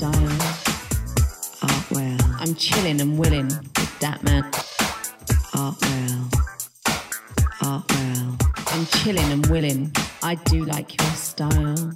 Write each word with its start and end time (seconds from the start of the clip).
style. 0.00 0.40
Art 1.62 1.90
well. 1.90 2.16
I'm 2.40 2.54
chilling 2.54 3.02
and 3.02 3.18
willing 3.18 3.48
with 3.48 3.98
that 3.98 4.22
man. 4.22 4.44
Art 5.54 5.76
well. 5.82 6.28
Art. 7.62 7.84
I'm 8.72 8.86
chilling 8.86 9.30
and 9.30 9.44
willing. 9.48 9.92
I 10.22 10.36
do 10.36 10.64
like 10.64 10.98
your 10.98 11.10
style. 11.10 11.92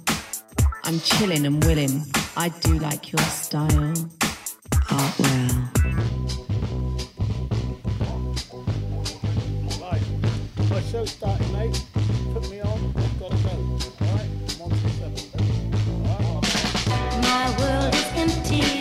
I'm 0.83 0.99
chilling 0.99 1.47
and 1.47 1.63
willing. 1.63 2.03
I 2.37 2.49
do 2.49 2.77
like 2.77 3.11
your 3.11 3.23
style. 3.23 3.95
Art 4.91 5.19
well. 5.19 5.71
Right. 9.81 10.03
My 10.69 10.81
show's 10.91 11.09
starting, 11.09 11.53
mate. 11.53 11.94
Empty 18.25 18.74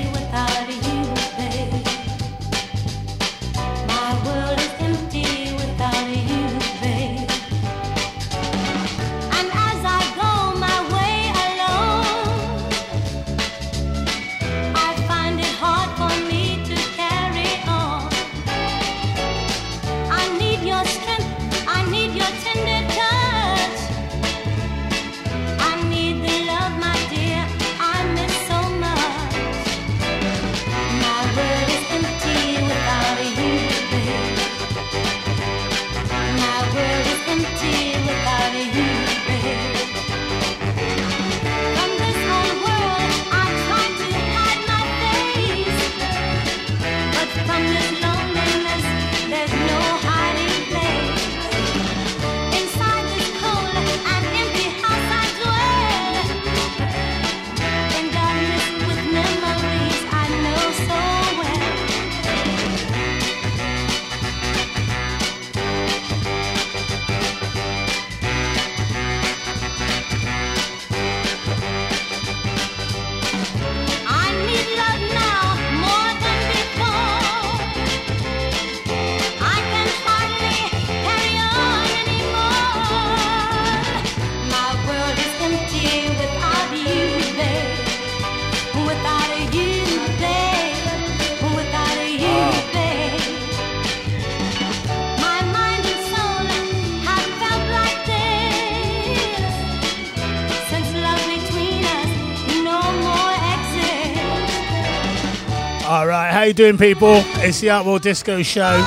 doing, 106.54 106.78
people? 106.78 107.14
It's 107.38 107.60
the 107.60 107.70
Outlaw 107.70 107.98
Disco 107.98 108.42
Show. 108.42 108.80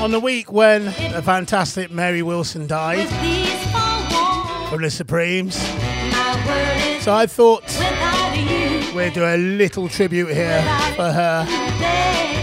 On 0.00 0.10
the 0.10 0.18
week 0.18 0.50
when 0.50 0.86
the 0.86 1.22
fantastic 1.22 1.90
Mary 1.92 2.22
Wilson 2.22 2.66
died 2.66 3.08
from 4.68 4.82
the 4.82 4.90
Supremes. 4.90 5.54
So 7.02 7.14
I 7.14 7.26
thought 7.26 7.62
we'd 8.94 9.12
do 9.12 9.24
a 9.24 9.36
little 9.36 9.88
tribute 9.88 10.34
here 10.34 10.60
for 10.96 11.10
her 11.12 11.44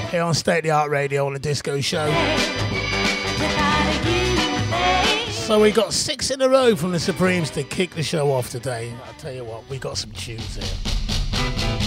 here 0.09 0.21
on 0.21 0.33
State 0.33 0.59
of 0.59 0.63
the 0.63 0.71
Art 0.71 0.89
Radio 0.89 1.25
on 1.25 1.33
the 1.33 1.39
Disco 1.39 1.81
Show. 1.81 2.07
So 5.29 5.61
we 5.61 5.71
got 5.71 5.93
six 5.93 6.31
in 6.31 6.41
a 6.41 6.47
row 6.47 6.75
from 6.75 6.93
the 6.93 6.99
Supremes 6.99 7.49
to 7.51 7.63
kick 7.63 7.91
the 7.91 8.03
show 8.03 8.31
off 8.31 8.49
today. 8.49 8.93
I'll 9.05 9.13
tell 9.13 9.33
you 9.33 9.43
what, 9.43 9.69
we 9.69 9.79
got 9.79 9.97
some 9.97 10.11
tunes 10.11 10.55
here. 10.55 11.84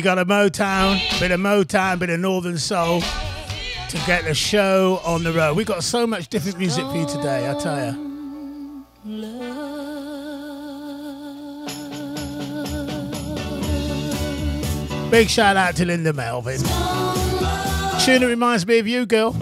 We 0.00 0.02
got 0.02 0.18
a 0.18 0.24
Motown, 0.24 0.98
bit 1.20 1.30
of 1.30 1.40
Motown, 1.40 1.98
bit 1.98 2.08
of 2.08 2.20
Northern 2.20 2.56
Soul 2.56 3.02
to 3.02 3.98
get 4.06 4.24
the 4.24 4.32
show 4.32 4.98
on 5.04 5.24
the 5.24 5.30
road. 5.30 5.58
We 5.58 5.64
got 5.64 5.84
so 5.84 6.06
much 6.06 6.28
different 6.28 6.58
music 6.58 6.86
for 6.86 6.96
you 6.96 7.06
today, 7.06 7.46
I 7.46 7.52
tell 7.60 7.84
you. 7.84 8.80
Big 15.10 15.28
shout 15.28 15.58
out 15.58 15.76
to 15.76 15.84
Linda 15.84 16.14
Melvin. 16.14 16.62
Tuna 18.02 18.26
reminds 18.26 18.66
me 18.66 18.78
of 18.78 18.88
you, 18.88 19.04
girl. 19.04 19.36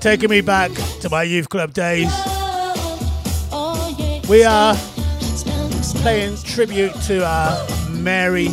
taking 0.00 0.30
me 0.30 0.40
back 0.40 0.70
to 1.00 1.08
my 1.10 1.22
youth 1.22 1.48
club 1.48 1.72
days. 1.72 2.08
Oh, 3.50 4.20
we 4.28 4.44
are 4.44 4.76
paying 6.02 6.36
tribute 6.38 6.94
to 7.02 7.24
uh, 7.24 7.66
Mary 7.90 8.48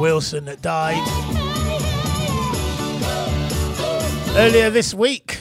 Wilson 0.00 0.46
that 0.46 0.58
died 0.60 0.98
earlier 4.36 4.70
this 4.70 4.92
week. 4.92 5.40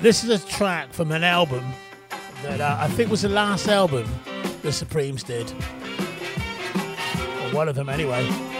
This 0.00 0.22
is 0.22 0.30
a 0.30 0.46
track 0.46 0.92
from 0.92 1.10
an 1.10 1.24
album 1.24 1.64
that 2.42 2.60
uh, 2.60 2.76
I 2.78 2.88
think 2.88 3.10
was 3.10 3.22
the 3.22 3.28
last 3.28 3.68
album 3.68 4.08
the 4.62 4.72
Supremes 4.72 5.22
did 5.22 5.52
one 7.52 7.68
of 7.68 7.74
them 7.74 7.88
anyway. 7.88 8.57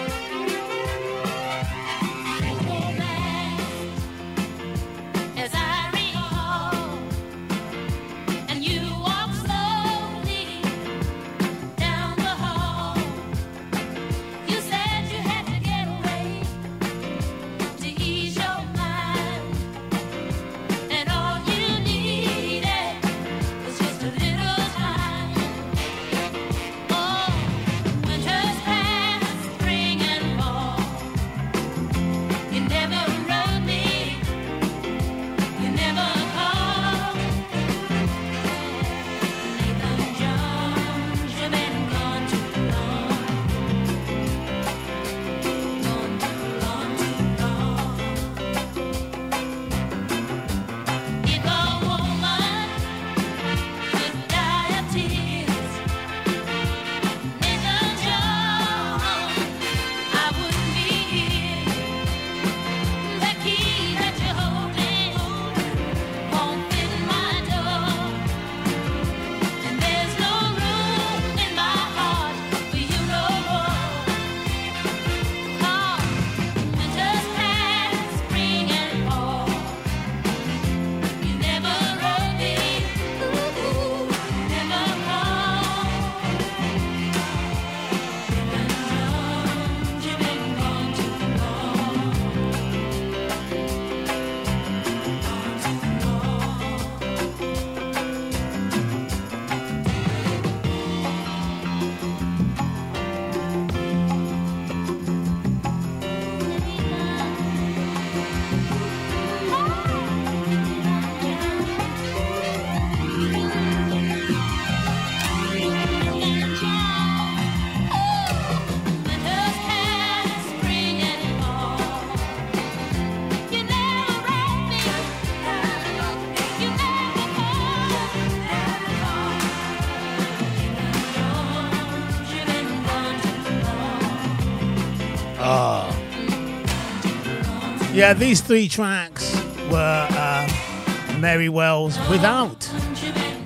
Yeah, 137.98 138.14
these 138.14 138.40
three 138.40 138.68
tracks 138.68 139.34
were 139.72 140.06
uh, 140.08 141.18
Mary 141.18 141.48
Wells 141.48 141.98
without 142.08 142.60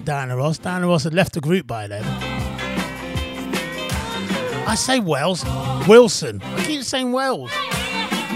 Diana 0.04 0.36
Ross. 0.36 0.58
Diana 0.58 0.86
Ross 0.86 1.04
had 1.04 1.14
left 1.14 1.32
the 1.32 1.40
group 1.40 1.66
by 1.66 1.86
then. 1.86 2.04
I 4.68 4.74
say 4.74 5.00
Wells, 5.00 5.42
Wilson. 5.88 6.42
I 6.42 6.64
keep 6.66 6.82
saying 6.82 7.12
Wells. 7.12 7.50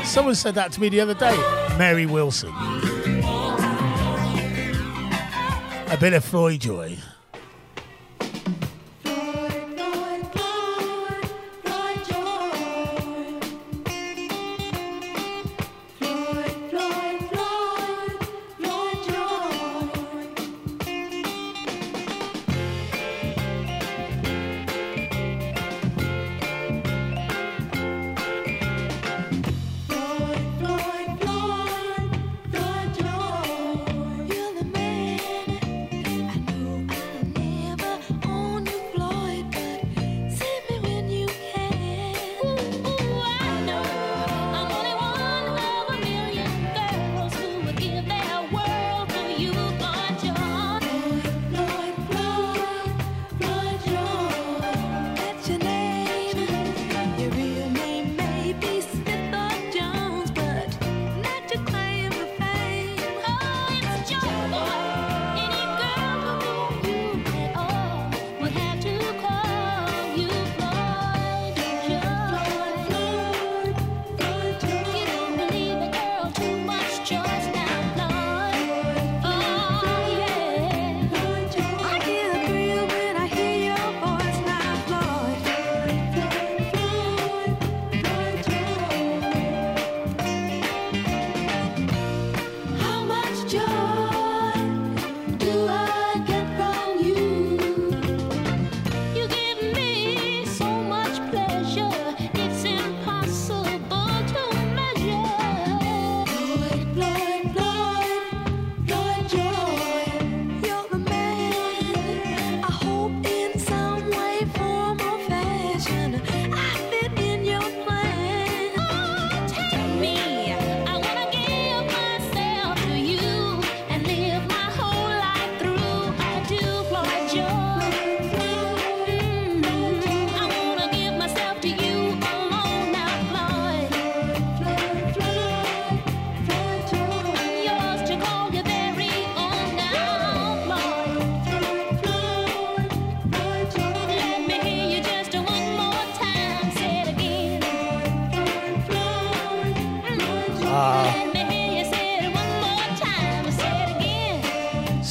Someone 0.05 0.35
said 0.37 0.55
that 0.55 0.73
to 0.73 0.81
me 0.81 0.89
the 0.89 1.01
other 1.01 1.13
day. 1.13 1.37
Mary 1.77 2.07
Wilson. 2.07 2.49
A 5.91 5.99
bit 6.01 6.15
of 6.15 6.25
Floy 6.25 6.57
Joy. 6.57 6.97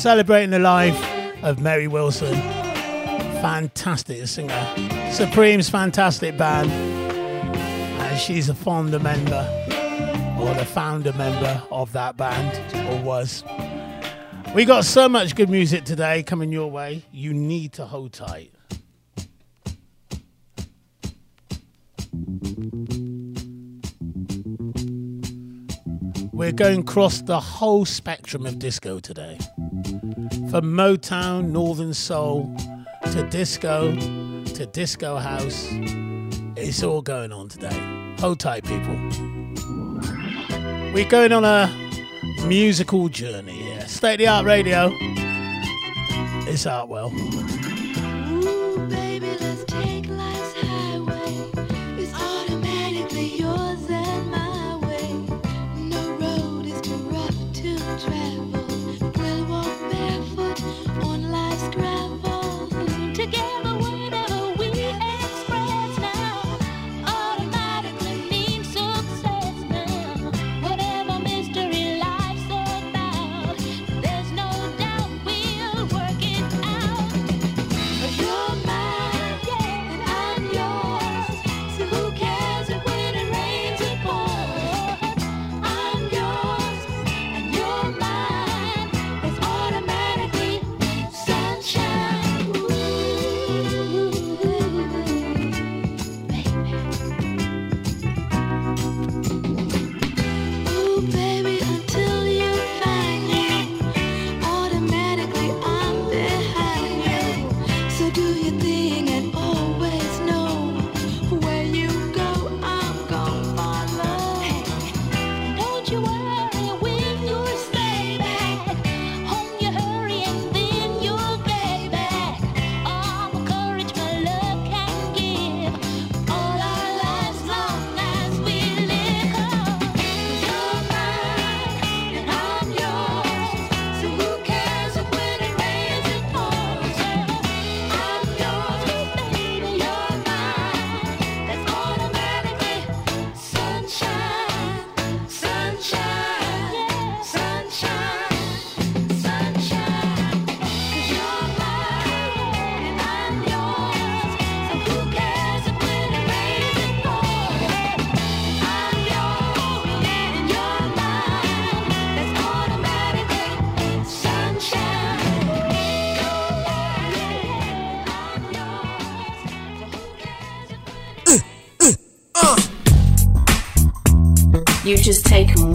Celebrating 0.06 0.52
the 0.52 0.60
life 0.60 1.04
of 1.42 1.60
Mary 1.60 1.88
Wilson. 1.88 2.36
Fantastic 3.42 4.28
singer. 4.28 4.54
Supreme's 5.12 5.68
fantastic 5.68 6.38
band. 6.38 6.70
And 6.70 8.20
she's 8.20 8.48
a 8.48 8.54
founder 8.54 9.00
member, 9.00 9.50
or 10.40 10.54
the 10.54 10.64
founder 10.64 11.12
member 11.14 11.60
of 11.72 11.92
that 11.94 12.18
band, 12.18 12.56
or 12.88 13.04
was. 13.04 13.44
We 14.54 14.64
got 14.64 14.86
so 14.86 15.10
much 15.10 15.36
good 15.36 15.50
music 15.50 15.86
today 15.86 16.22
coming 16.22 16.52
your 16.52 16.70
way. 16.70 17.04
You 17.12 17.34
need 17.34 17.74
to 17.74 17.86
hold 17.88 18.14
tight. 18.14 18.52
We're 26.32 26.52
going 26.52 26.82
across 26.82 27.24
the 27.24 27.40
whole 27.40 27.86
spectrum 27.86 28.46
of 28.46 28.60
disco 28.60 29.00
today. 29.00 29.40
From 30.50 30.66
Motown, 30.66 31.50
Northern 31.50 31.94
Soul, 31.94 32.56
to 33.12 33.24
disco, 33.30 33.94
to 33.96 34.66
disco 34.68 35.18
house. 35.18 35.68
It's 36.56 36.84
all 36.84 37.02
going 37.02 37.32
on 37.32 37.50
today. 37.50 37.78
Hold 38.20 38.40
tight, 38.40 38.64
people. 38.64 38.96
We're 40.94 41.10
going 41.10 41.34
on 41.34 41.44
a 41.44 41.68
musical 42.48 43.10
journey 43.10 43.54
here. 43.54 43.88
State 43.88 44.14
of 44.14 44.20
the 44.20 44.28
Art 44.28 44.46
Radio. 44.46 44.92
It's 46.48 46.66
Artwell. 46.66 47.75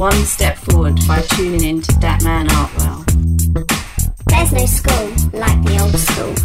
one 0.01 0.25
step 0.25 0.57
forward 0.57 0.99
by 1.07 1.21
tuning 1.21 1.63
in 1.63 1.83
to 1.83 1.93
That 2.01 2.25
Man 2.25 2.49
Artwell. 2.49 3.05
There's 4.25 4.51
no 4.51 4.65
school 4.65 5.39
like 5.39 5.63
the 5.63 5.79
old 5.79 5.95
school. 5.95 6.40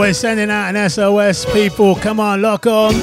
We're 0.00 0.14
sending 0.14 0.48
out 0.48 0.74
an 0.74 0.88
SOS, 0.88 1.44
people. 1.52 1.94
Come 1.94 2.20
on, 2.20 2.40
lock 2.40 2.66
on. 2.66 2.94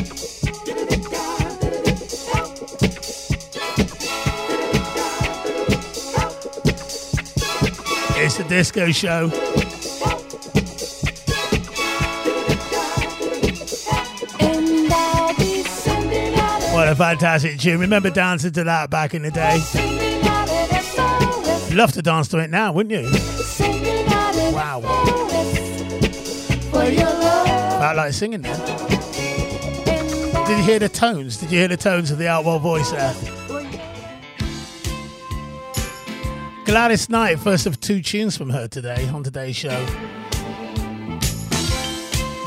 It's 8.15 8.37
the 8.37 8.45
disco 8.49 8.91
show. 8.91 9.68
A 16.89 16.95
fantastic 16.95 17.59
tune. 17.59 17.79
Remember 17.79 18.09
dancing 18.09 18.51
to 18.53 18.63
that 18.63 18.89
back 18.89 19.13
in 19.13 19.21
the 19.21 19.29
day? 19.29 19.59
Love 21.75 21.91
to 21.91 22.01
dance 22.01 22.27
to 22.29 22.39
it 22.39 22.49
now, 22.49 22.71
wouldn't 22.71 22.91
you? 22.91 23.07
Wow. 24.51 24.79
About 27.77 27.95
like 27.95 28.11
singing 28.13 28.41
then. 28.41 28.59
Did 30.47 30.57
you 30.57 30.63
hear 30.63 30.79
the 30.79 30.89
tones? 30.91 31.37
Did 31.37 31.51
you 31.51 31.59
hear 31.59 31.67
the 31.67 31.77
tones 31.77 32.09
of 32.09 32.17
the 32.17 32.25
Artwell 32.25 32.59
voice 32.59 32.89
there? 32.89 33.13
Gladys 36.65 37.07
Knight, 37.07 37.37
first 37.37 37.67
of 37.67 37.79
two 37.79 38.01
tunes 38.01 38.35
from 38.35 38.49
her 38.49 38.67
today 38.67 39.07
on 39.09 39.23
today's 39.23 39.55
show. 39.55 39.85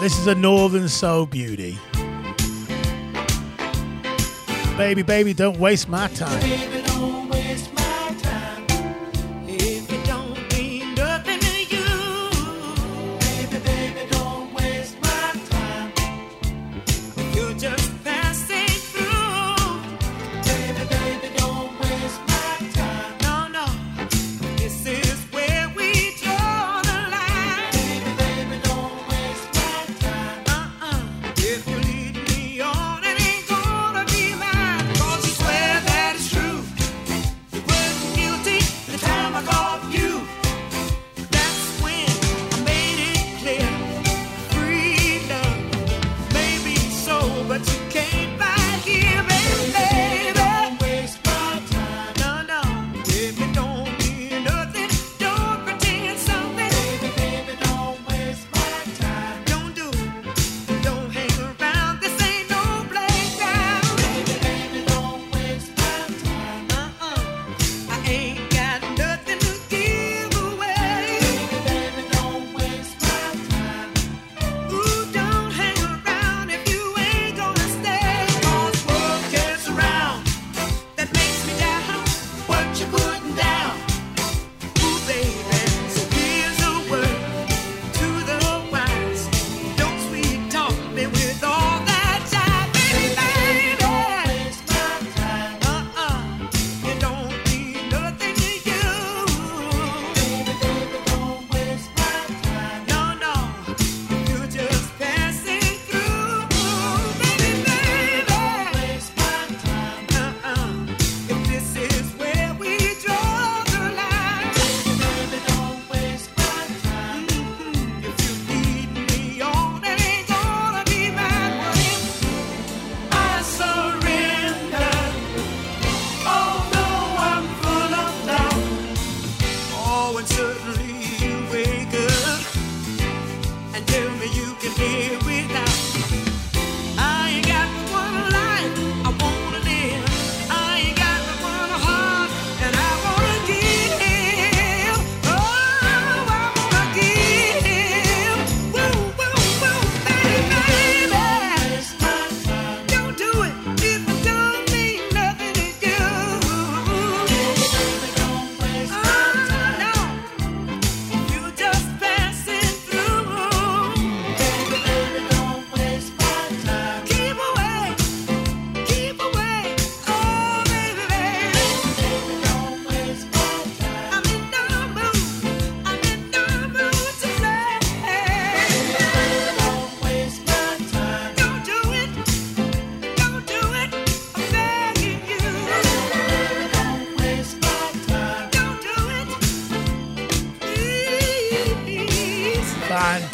This 0.00 0.18
is 0.18 0.26
a 0.26 0.35
Northern 0.35 0.88
Soul 0.88 1.26
beauty. 1.26 1.78
Baby, 4.76 5.02
baby, 5.02 5.35
don't 5.35 5.58
waste 5.58 5.88
my 5.88 6.08
time. 6.08 6.81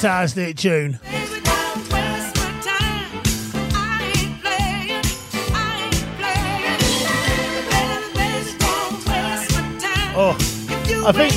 My 0.09 0.25
time. 0.27 0.99
Oh, 10.17 10.35
I 11.07 11.13
think 11.13 11.33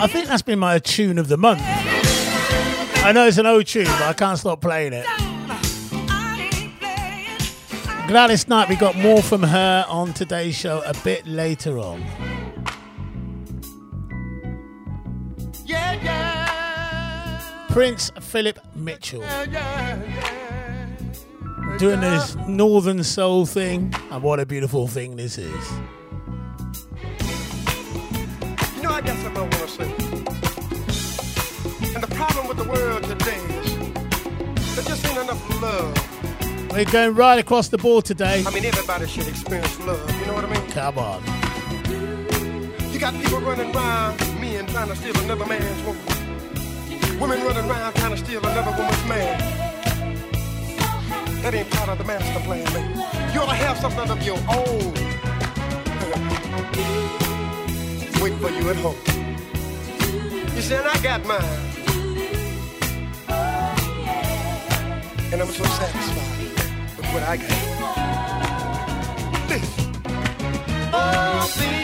I 0.00 0.06
think 0.06 0.28
that's 0.28 0.42
been 0.42 0.60
my 0.60 0.78
tune 0.78 1.18
of 1.18 1.26
the 1.26 1.36
month. 1.36 1.62
I 1.64 3.10
know 3.12 3.26
it's 3.26 3.38
an 3.38 3.46
old 3.46 3.66
tune, 3.66 3.84
but 3.84 4.02
I 4.02 4.12
can't 4.12 4.38
stop 4.38 4.60
playing 4.60 4.92
it. 4.92 5.06
Gladys 8.06 8.46
Knight, 8.46 8.68
we 8.68 8.76
got 8.76 8.96
more 8.96 9.22
from 9.22 9.42
her 9.42 9.84
on 9.88 10.12
today's 10.12 10.54
show 10.54 10.82
a 10.86 10.94
bit 11.02 11.26
later 11.26 11.78
on. 11.80 12.04
Prince 17.74 18.12
Philip 18.20 18.60
Mitchell 18.76 19.24
doing 21.76 21.98
this 21.98 22.36
Northern 22.46 23.02
Soul 23.02 23.46
thing, 23.46 23.92
and 24.12 24.22
what 24.22 24.38
a 24.38 24.46
beautiful 24.46 24.86
thing 24.86 25.16
this 25.16 25.38
is. 25.38 25.72
You 28.76 28.82
know, 28.84 28.90
I 28.90 29.00
got 29.00 29.18
something 29.18 29.36
I 29.36 29.40
want 29.40 29.52
to 29.54 29.66
say. 29.66 29.90
And 31.94 32.00
the 32.00 32.14
problem 32.14 32.46
with 32.46 32.58
the 32.58 32.68
world 32.68 33.02
today 33.02 33.40
is 33.58 33.76
there 34.76 34.84
just 34.84 35.04
ain't 35.06 35.18
enough 35.18 35.60
love. 35.60 36.70
We're 36.70 36.84
going 36.84 37.16
right 37.16 37.40
across 37.40 37.70
the 37.70 37.78
board 37.78 38.04
today. 38.04 38.44
I 38.46 38.50
mean, 38.54 38.66
everybody 38.66 39.08
should 39.08 39.26
experience 39.26 39.80
love. 39.80 40.20
You 40.20 40.26
know 40.26 40.34
what 40.34 40.44
I 40.44 40.52
mean? 40.52 40.70
Come 40.70 40.96
on. 40.96 41.24
You 42.92 43.00
got 43.00 43.14
people 43.14 43.40
running 43.40 43.74
around, 43.74 44.20
men 44.40 44.64
trying 44.66 44.90
to 44.90 44.94
steal 44.94 45.18
another 45.24 45.46
man's 45.46 45.82
woman. 45.82 46.13
Women 47.24 47.40
running 47.46 47.70
around 47.70 47.94
trying 47.94 48.10
to 48.10 48.18
steal 48.18 48.44
another 48.44 48.70
woman's 48.72 49.04
man. 49.08 49.38
That 51.40 51.54
ain't 51.54 51.70
part 51.70 51.88
of 51.88 51.96
the 51.96 52.04
master 52.04 52.38
plan, 52.40 52.64
man. 52.74 52.90
You 53.32 53.40
ought 53.40 53.46
to 53.46 53.54
have 53.54 53.78
something 53.78 54.10
of 54.10 54.22
your 54.22 54.36
own. 54.36 54.92
Wait 58.22 58.34
for 58.34 58.50
you 58.50 58.68
at 58.68 58.76
home. 58.76 58.96
You 60.54 60.60
said 60.60 60.84
I 60.84 60.98
got 61.02 61.24
mine. 61.24 61.42
And 65.32 65.40
I'm 65.40 65.48
so 65.48 65.64
satisfied 65.64 66.98
with 66.98 67.06
what 67.14 67.22
I 67.22 67.38
got. 67.38 67.48
Listen. 69.48 69.92
Oh, 70.92 71.83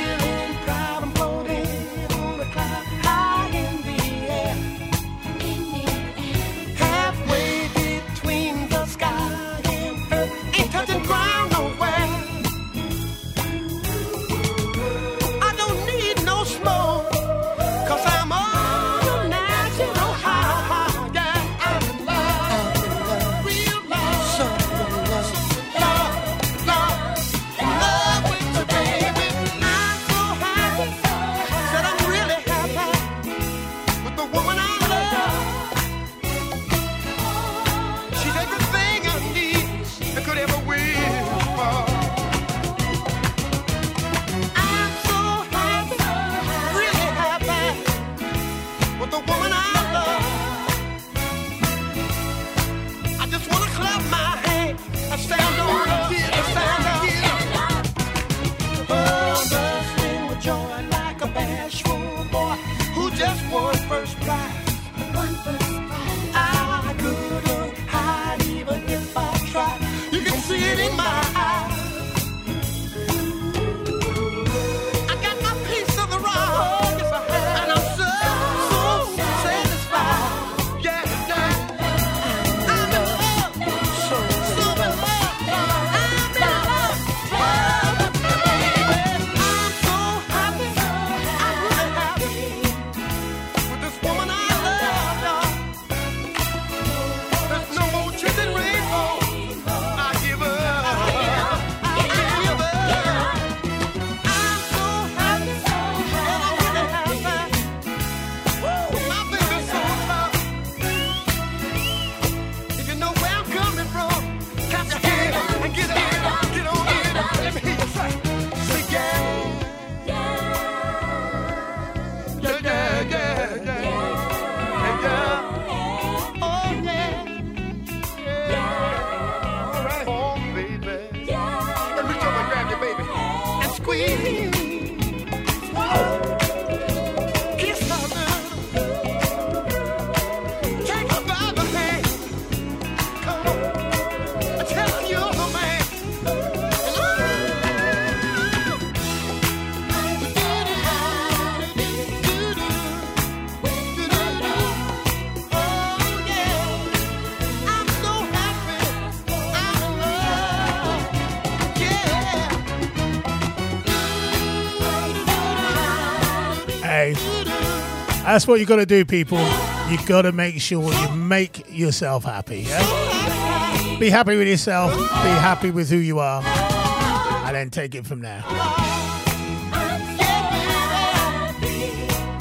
That's 168.30 168.46
what 168.46 168.60
you 168.60 168.64
got 168.64 168.76
to 168.76 168.86
do, 168.86 169.04
people. 169.04 169.44
You 169.88 169.98
got 170.06 170.22
to 170.22 170.30
make 170.30 170.60
sure 170.60 170.92
you 170.92 171.12
make 171.16 171.64
yourself 171.68 172.22
happy. 172.22 172.60
Yeah? 172.60 173.98
Be 173.98 174.08
happy 174.08 174.36
with 174.36 174.46
yourself. 174.46 174.92
Be 174.92 175.30
happy 175.40 175.72
with 175.72 175.90
who 175.90 175.96
you 175.96 176.20
are, 176.20 176.40
and 176.40 177.56
then 177.56 177.70
take 177.70 177.96
it 177.96 178.06
from 178.06 178.20
there. 178.20 178.40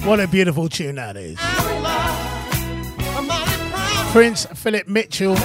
What 0.02 0.20
a 0.20 0.28
beautiful 0.28 0.70
tune 0.70 0.94
that 0.98 1.18
is. 1.18 1.40
Prince 4.12 4.46
Philip 4.46 4.88
Mitchell. 4.88 5.36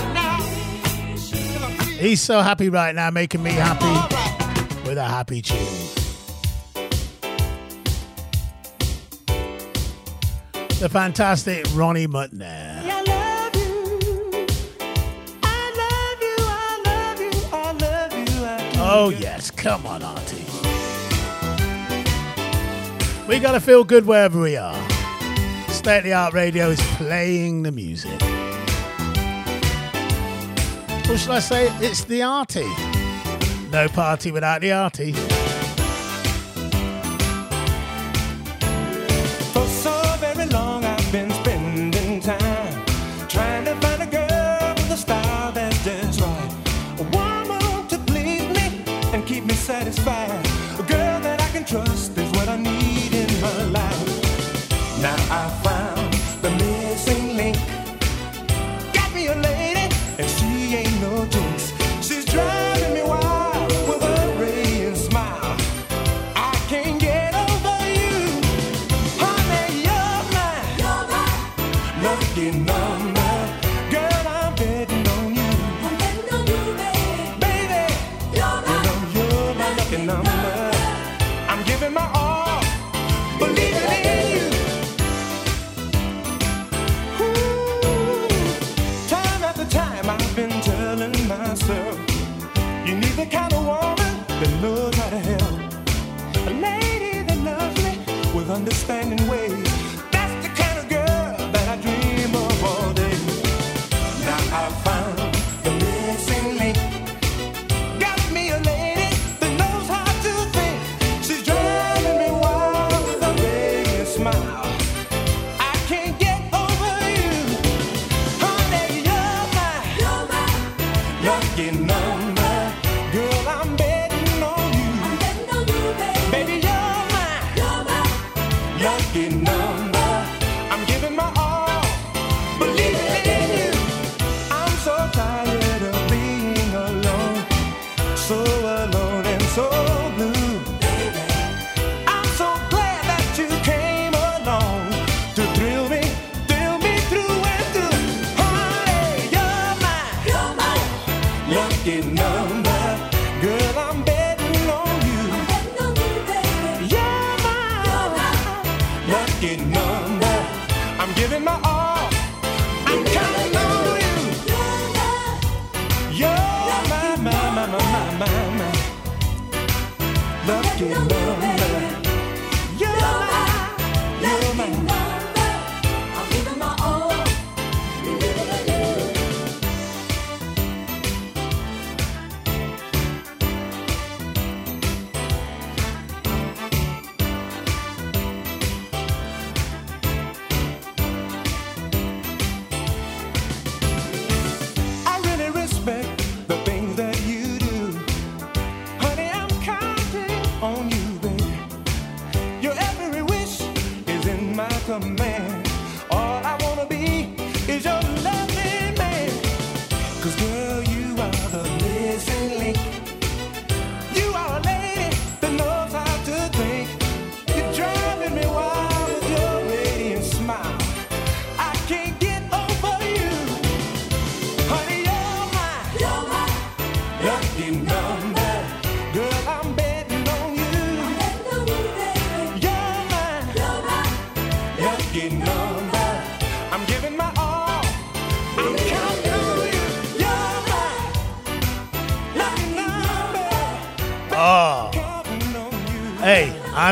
He's 1.98 2.20
so 2.20 2.42
happy 2.42 2.68
right 2.68 2.94
now, 2.94 3.09
making 3.11 3.42
me 3.42 3.52
happy 3.52 4.14
with 4.87 4.98
a 4.98 5.04
happy 5.04 5.40
tune. 5.40 5.83
the 10.84 10.90
fantastic 10.90 11.64
Ronnie 11.72 12.06
Mutner. 12.06 12.82
Oh, 18.76 19.08
yes, 19.18 19.50
come 19.50 19.86
on, 19.86 20.02
Artie. 20.02 20.44
We 23.26 23.38
gotta 23.38 23.60
feel 23.60 23.82
good 23.84 24.04
wherever 24.04 24.38
we 24.38 24.58
are. 24.58 24.76
State 25.68 26.00
of 26.00 26.04
the 26.04 26.12
Art 26.12 26.34
Radio 26.34 26.68
is 26.68 26.80
playing 26.96 27.62
the 27.62 27.72
music. 27.72 28.22
Or 31.08 31.16
should 31.16 31.30
I 31.30 31.38
say, 31.38 31.68
it's 31.80 32.04
the 32.04 32.24
Artie. 32.24 32.60
No 33.70 33.88
party 33.88 34.30
without 34.30 34.60
the 34.60 34.72
Artie. 34.72 35.43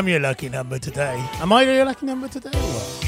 I'm 0.03 0.09
your 0.09 0.19
lucky 0.19 0.49
number 0.49 0.77
today. 0.79 1.15
Am 1.35 1.53
I 1.53 1.61
your 1.61 1.85
lucky 1.85 2.05
number 2.05 2.27
today? 2.27 2.49
What? 2.51 3.05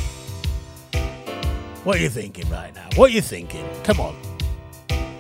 what 1.84 1.98
are 1.98 2.00
you 2.00 2.08
thinking 2.08 2.50
right 2.50 2.74
now? 2.74 2.88
What 2.96 3.12
are 3.12 3.14
you 3.14 3.20
thinking? 3.20 3.68
Come 3.84 4.00
on. 4.00 4.16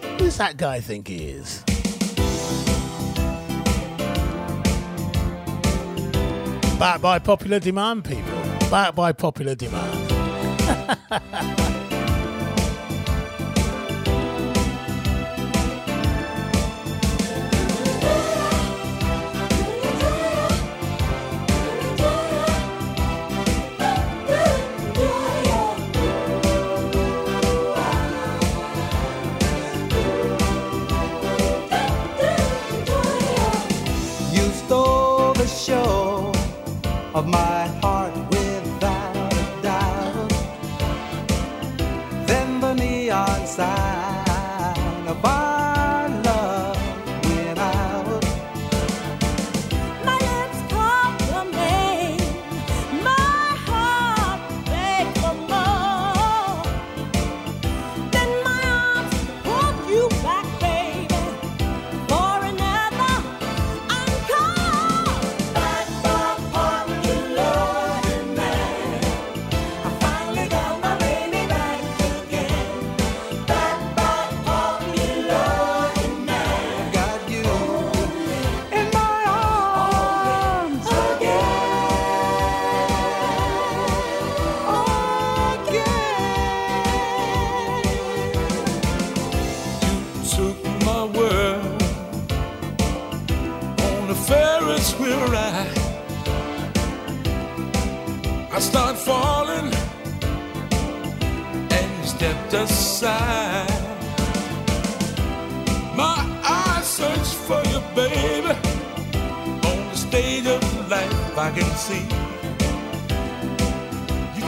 Who 0.01 0.17
does 0.19 0.37
that 0.37 0.55
guy 0.55 0.79
think 0.79 1.09
he 1.09 1.25
is? 1.25 1.63
Back 6.79 7.01
by 7.01 7.19
popular 7.19 7.59
demand, 7.59 8.05
people. 8.05 8.41
Back 8.71 8.95
by 8.95 9.11
popular 9.11 9.55
demand. 9.55 10.11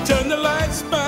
turn 0.07 0.29
the 0.29 0.37
lights 0.37 0.83
back 0.83 1.06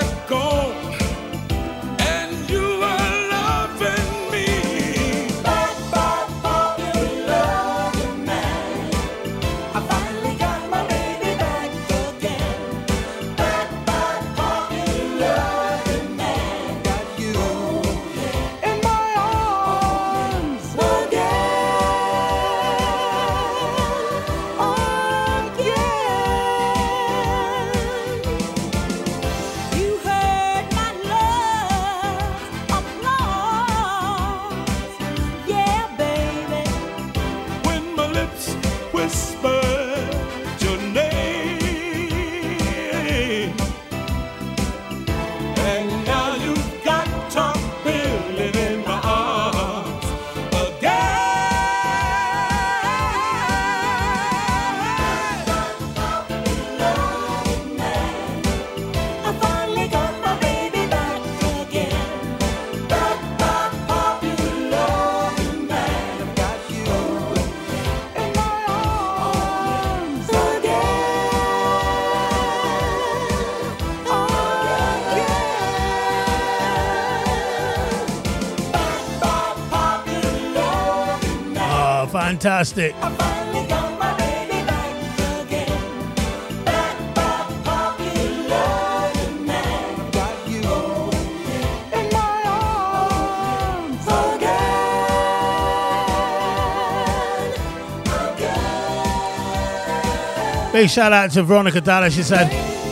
again. 98.35 100.71
Big 100.71 100.89
shout 100.89 101.11
out 101.11 101.31
to 101.31 101.43
Veronica 101.43 101.81
Dallas. 101.81 102.15
She 102.15 102.23
said, 102.23 102.49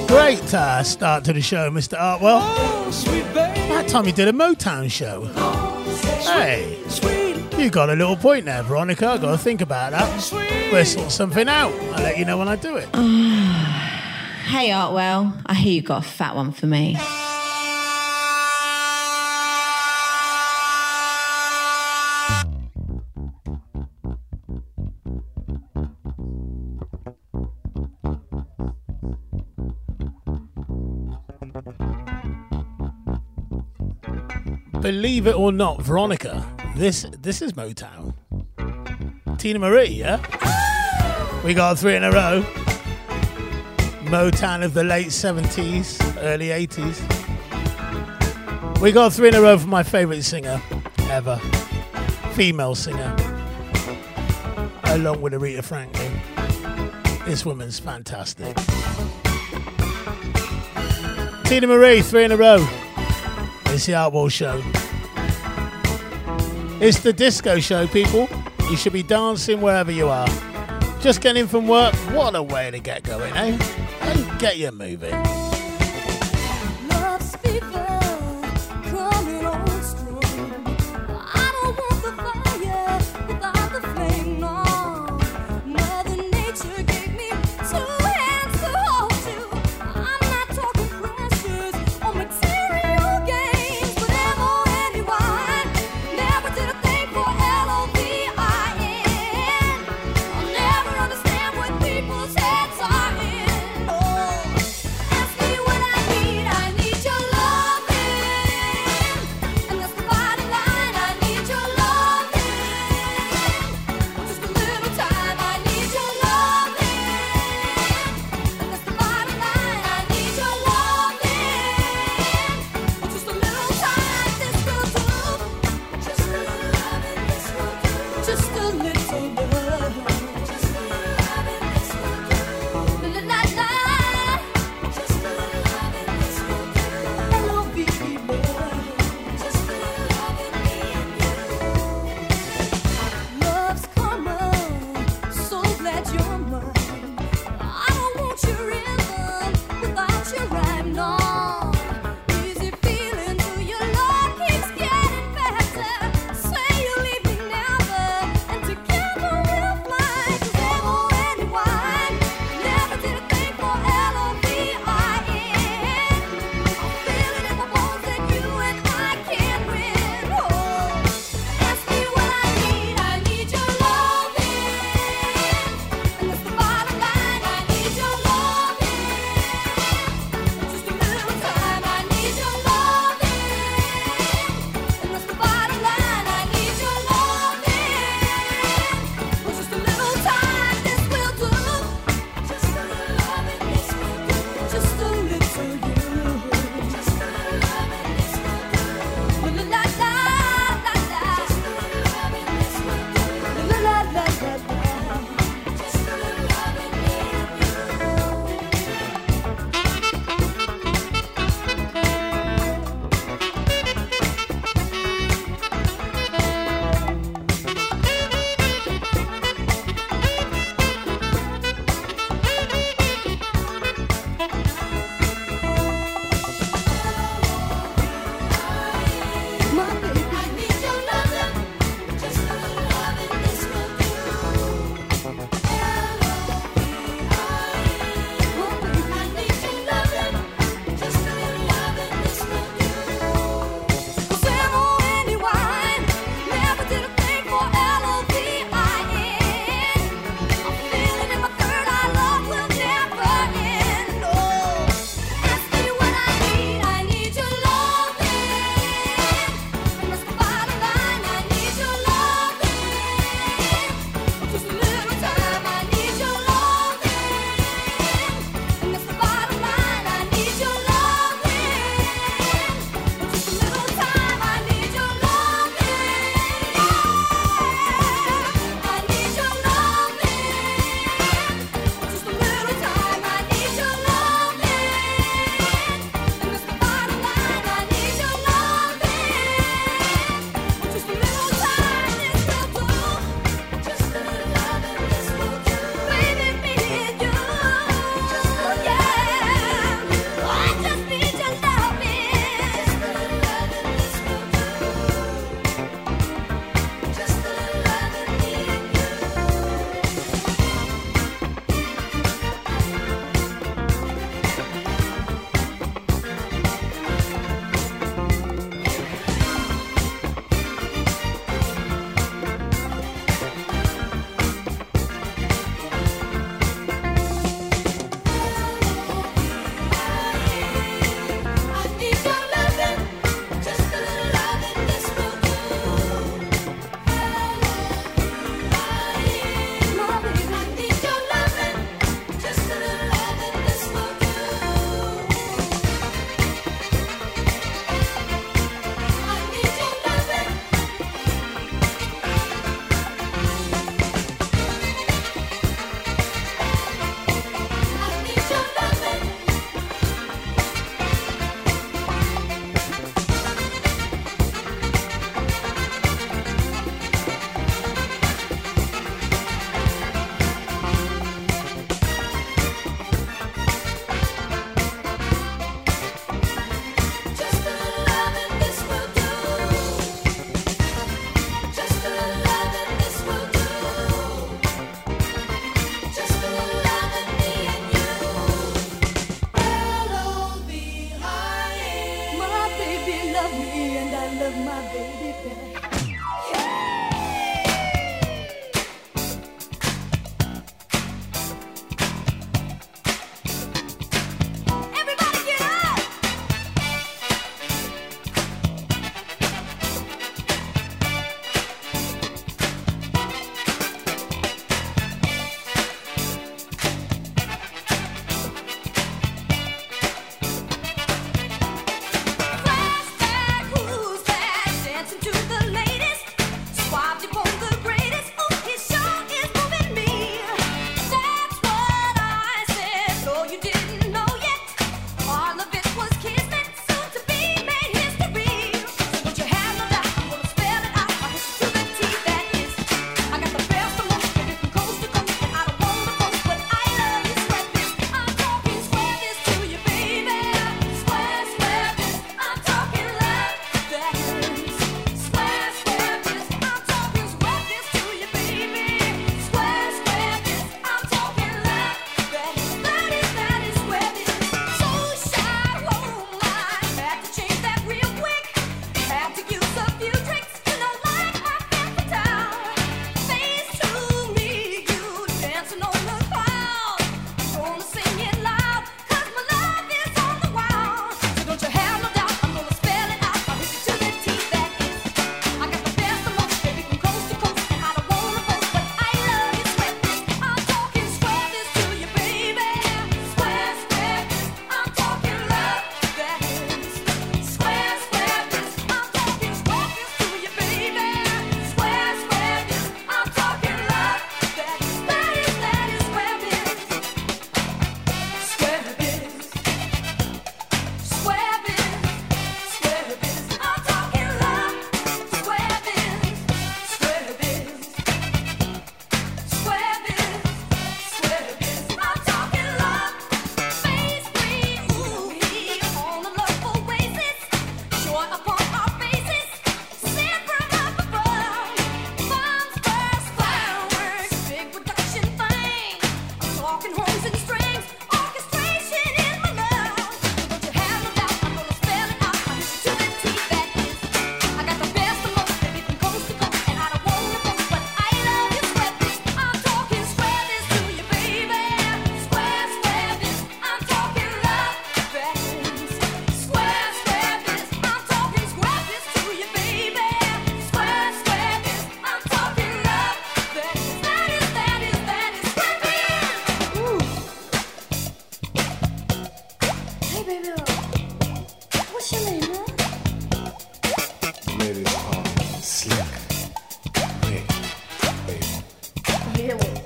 Great 0.08 0.54
uh, 0.54 0.84
start 0.84 1.24
to 1.26 1.34
the 1.34 1.42
show, 1.42 1.70
Mr. 1.70 1.98
Artwell. 1.98 2.40
Oh, 2.42 2.90
sweet. 2.92 3.24
That 3.34 3.88
time 3.88 4.06
you 4.06 4.12
did 4.12 4.28
a 4.28 4.34
Motown 4.34 4.90
show. 4.90 5.26
Hey, 6.24 6.78
Sweet, 6.88 7.27
you 7.58 7.70
got 7.70 7.90
a 7.90 7.96
little 7.96 8.16
point 8.16 8.46
there, 8.46 8.62
Veronica. 8.64 9.08
I've 9.08 9.22
got 9.22 9.32
to 9.32 9.38
think 9.38 9.62
about 9.62 9.92
that. 9.92 10.20
sweet. 10.20 10.50
We'll 10.72 10.86
sort 10.86 11.12
something 11.12 11.48
out. 11.48 11.72
I'll 11.74 12.04
let 12.04 12.18
you 12.18 12.26
know 12.26 12.38
when 12.38 12.48
I 12.48 12.56
do 12.56 12.78
it. 12.78 12.88
Hey, 14.48 14.70
Artwell, 14.70 15.42
I 15.46 15.54
hear 15.56 15.74
you 15.74 15.82
got 15.82 16.06
a 16.06 16.08
fat 16.08 16.34
one 16.34 16.54
for 16.54 16.68
me. 16.68 16.96
Believe 34.82 35.28
it 35.28 35.36
or 35.36 35.52
not, 35.52 35.82
Veronica, 35.82 36.46
this 36.78 37.06
this 37.22 37.42
is 37.42 37.54
Motown. 37.54 38.14
Teena 39.38 39.60
Marie, 39.60 39.88
yeah? 39.88 40.18
We 41.44 41.54
got 41.54 41.80
three 41.80 41.96
in 41.96 42.04
a 42.04 42.12
row. 42.12 42.44
Motown 44.06 44.64
of 44.64 44.74
the 44.74 44.84
late 44.84 45.08
70s, 45.08 46.00
early 46.24 46.48
80s. 46.48 47.02
We 48.82 48.92
got 48.92 49.14
three 49.14 49.30
in 49.30 49.36
a 49.36 49.42
row 49.42 49.58
for 49.58 49.68
my 49.68 49.84
favourite 49.84 50.24
singer 50.24 50.62
ever. 51.10 51.38
Female 52.34 52.76
singer. 52.76 53.16
Along 54.86 55.22
with 55.22 55.34
Aretha 55.34 55.64
Franklin. 55.64 56.12
This 57.26 57.46
woman's 57.46 57.80
fantastic. 57.80 58.56
Teena 61.46 61.68
Marie, 61.68 62.02
three 62.02 62.24
in 62.24 62.32
a 62.32 62.38
row. 62.38 62.66
It's 63.68 63.86
the 63.86 63.94
Artwell 63.94 64.32
Show. 64.32 64.62
It's 66.80 67.00
the 67.00 67.12
disco 67.12 67.60
show, 67.60 67.88
people. 67.88 68.30
You 68.70 68.78
should 68.78 68.94
be 68.94 69.02
dancing 69.02 69.62
wherever 69.62 69.92
you 69.92 70.08
are. 70.10 70.28
Just 71.02 71.22
getting 71.22 71.42
in 71.42 71.48
from 71.48 71.68
work, 71.68 71.96
what 72.14 72.36
a 72.36 72.44
way 72.44 72.70
to 72.70 72.80
get 72.80 73.04
going, 73.04 73.34
eh? 73.36 73.58
And 74.02 74.40
get 74.40 74.58
you 74.58 74.72
moving. 74.72 75.47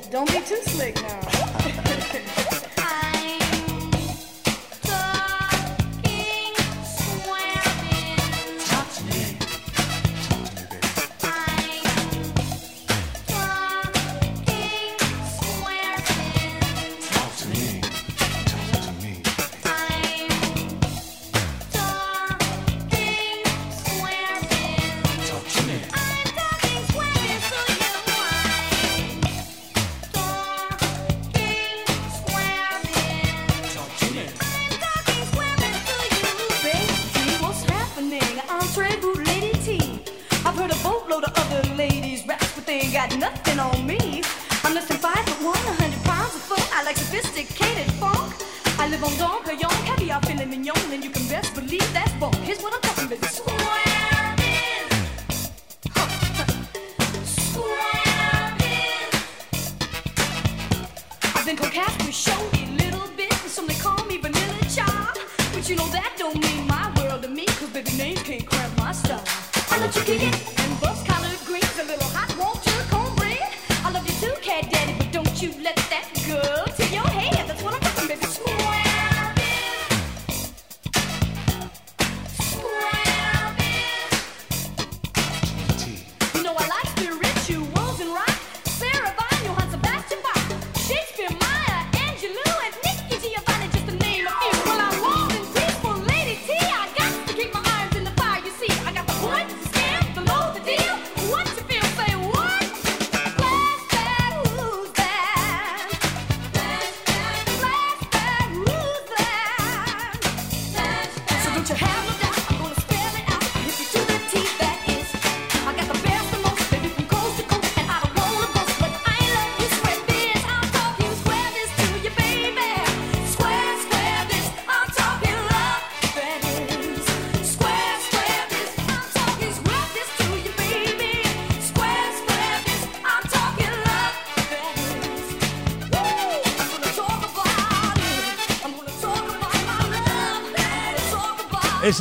Don't 0.10 0.28
be 0.28 0.40
too 0.42 0.60
slick 0.64 0.96
now. 0.96 2.58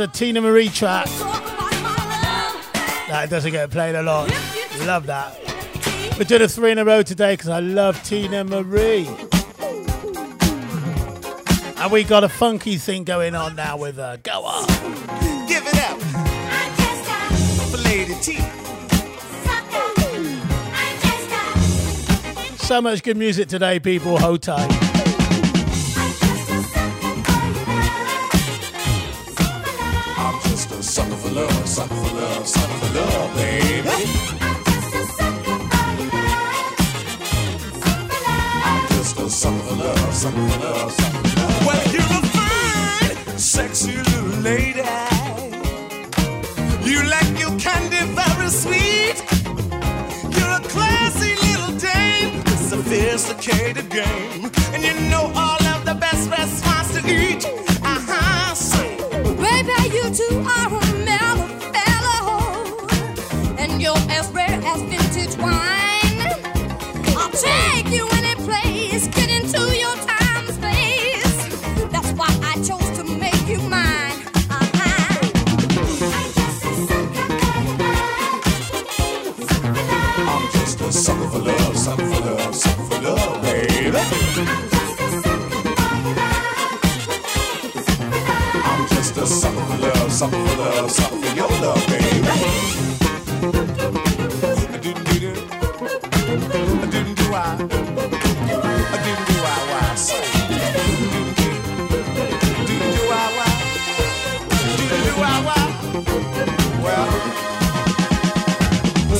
It's 0.02 0.20
a 0.20 0.24
Teena 0.24 0.40
Marie 0.42 0.70
track. 0.70 1.04
That 3.08 3.26
doesn't 3.28 3.52
get 3.52 3.70
played 3.70 3.94
a 3.94 4.02
lot. 4.02 4.30
Love 4.86 5.04
that. 5.04 5.38
We 6.18 6.24
did 6.24 6.40
a 6.40 6.48
three 6.48 6.70
in 6.70 6.78
a 6.78 6.86
row 6.86 7.02
today 7.02 7.34
because 7.34 7.50
I 7.50 7.60
love 7.60 7.98
Teena 7.98 8.48
Marie. 8.48 9.06
And 11.76 11.92
we 11.92 12.02
got 12.04 12.24
a 12.24 12.30
funky 12.30 12.78
thing 12.78 13.04
going 13.04 13.34
on 13.34 13.56
now 13.56 13.76
with 13.76 13.96
her. 13.96 14.16
Go 14.22 14.42
on. 14.42 14.66
Give 15.46 15.62
it 15.66 15.78
up 15.82 16.00
for 17.70 17.76
Lady 17.76 18.14
T. 18.22 18.38
So 22.56 22.80
much 22.80 23.02
good 23.02 23.18
music 23.18 23.48
today, 23.48 23.78
people. 23.78 24.18
Hold 24.18 24.40
tight. 24.40 24.89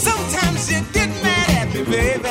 Sometimes 0.00 0.70
you 0.70 0.80
get 0.92 1.08
mad 1.22 1.50
at 1.50 1.74
me, 1.74 1.82
baby. 1.84 2.30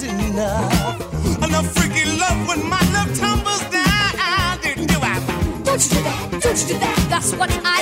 There's 0.00 0.30
enough. 0.30 1.42
Enough 1.42 1.66
freaky 1.72 2.04
love 2.18 2.48
when 2.48 2.68
my 2.68 2.80
love 2.92 3.16
tumbles 3.18 3.64
down. 3.70 4.58
Didn't 4.62 4.90
you 4.90 4.98
I? 4.98 5.62
Don't 5.64 5.82
you 5.82 5.90
do 5.96 6.02
that, 6.02 6.40
don't 6.40 6.60
you 6.60 6.66
do 6.68 6.78
that. 6.78 7.06
That's 7.10 7.34
what 7.34 7.50
I 7.64 7.77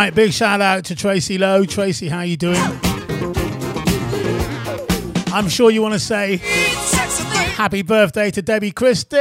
Right, 0.00 0.14
big 0.14 0.32
shout 0.32 0.62
out 0.62 0.86
to 0.86 0.96
Tracy 0.96 1.36
Lowe. 1.36 1.66
Tracy, 1.66 2.08
how 2.08 2.22
you 2.22 2.38
doing? 2.38 2.56
I'm 5.26 5.46
sure 5.50 5.70
you 5.70 5.82
want 5.82 5.92
to 5.92 6.00
say 6.00 6.38
happy 6.38 7.82
birthday 7.82 8.30
to 8.30 8.40
Debbie 8.40 8.70
Christie. 8.70 9.18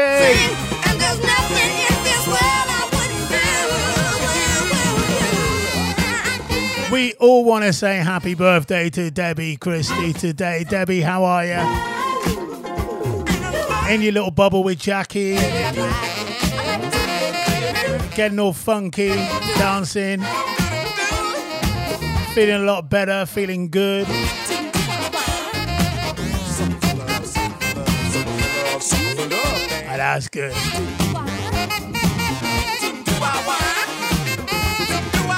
We 6.90 7.14
all 7.16 7.44
want 7.44 7.66
to 7.66 7.74
say 7.74 7.98
happy 7.98 8.34
birthday 8.34 8.90
to 8.92 9.12
Debbie 9.12 9.58
Christie 9.58 10.14
today. 10.14 10.64
Debbie, 10.64 11.02
how 11.02 11.26
are 11.26 11.46
you? 11.46 11.60
In 13.94 14.02
your 14.02 14.14
little 14.14 14.32
bubble 14.32 14.64
with 14.64 14.80
Jackie. 14.80 15.36
Getting 18.16 18.40
all 18.40 18.54
funky, 18.54 19.10
dancing. 19.58 20.24
Feeling 22.40 22.62
a 22.62 22.66
lot 22.66 22.90
better, 22.90 23.26
feeling 23.26 23.70
good. 23.70 24.08
Ah, 29.86 29.96
that's 29.98 30.30
good. 30.30 30.54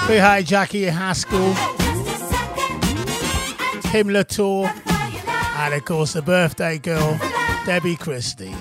Say 0.06 0.20
hi, 0.20 0.44
Jackie 0.44 0.84
Haskell, 0.84 1.56
Tim 3.92 4.10
Latour, 4.12 4.70
and 5.58 5.74
of 5.74 5.84
course 5.84 6.14
the 6.14 6.22
birthday 6.22 6.78
girl, 6.78 7.20
Debbie 7.66 7.96
Christie. 7.96 8.54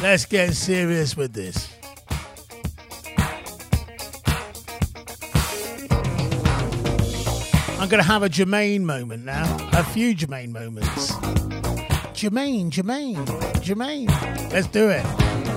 Let's 0.00 0.24
get 0.24 0.54
serious 0.54 1.18
with 1.18 1.34
this. 1.34 1.69
Going 7.90 8.00
to 8.00 8.08
have 8.08 8.22
a 8.22 8.28
Jermaine 8.28 8.82
moment 8.82 9.24
now. 9.24 9.56
A 9.72 9.82
few 9.82 10.14
Jermaine 10.14 10.50
moments. 10.50 11.10
Jermaine, 12.14 12.70
Jermaine, 12.70 13.26
Jermaine. 13.64 14.52
Let's 14.52 14.68
do 14.68 14.90
it. 14.90 15.49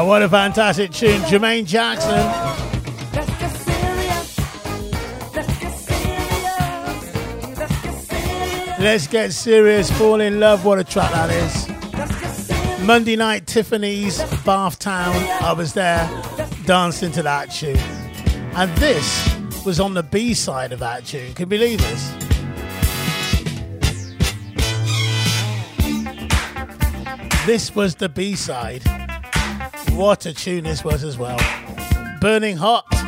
Oh, 0.00 0.06
what 0.06 0.22
a 0.22 0.30
fantastic 0.30 0.92
tune. 0.92 1.20
Jermaine 1.24 1.66
Jackson. 1.66 2.10
Let's 8.82 9.06
get 9.06 9.34
serious. 9.34 9.90
Fall 9.90 10.22
in 10.22 10.40
love. 10.40 10.64
What 10.64 10.78
a 10.78 10.84
track 10.84 11.12
that 11.12 11.28
is. 11.28 11.68
Let's 11.92 12.18
get 12.18 12.30
serious. 12.30 12.80
Monday 12.80 13.14
night, 13.14 13.46
Tiffany's, 13.46 14.22
Bath 14.42 14.78
Town. 14.78 15.14
I 15.42 15.52
was 15.52 15.74
there 15.74 16.08
dancing 16.64 17.12
to 17.12 17.22
that 17.24 17.50
tune. 17.50 17.76
And 18.56 18.74
this 18.78 19.36
was 19.66 19.80
on 19.80 19.92
the 19.92 20.02
B 20.02 20.32
side 20.32 20.72
of 20.72 20.78
that 20.78 21.04
tune. 21.04 21.34
Can 21.34 21.42
you 21.42 21.46
believe 21.46 21.78
this? 21.78 22.10
This 27.44 27.74
was 27.74 27.96
the 27.96 28.08
B 28.08 28.34
side. 28.34 28.99
What 30.00 30.24
a 30.24 30.32
tune 30.32 30.64
this 30.64 30.82
was 30.82 31.04
as 31.04 31.18
well. 31.18 31.38
Burning 32.22 32.56
Hot. 32.56 32.99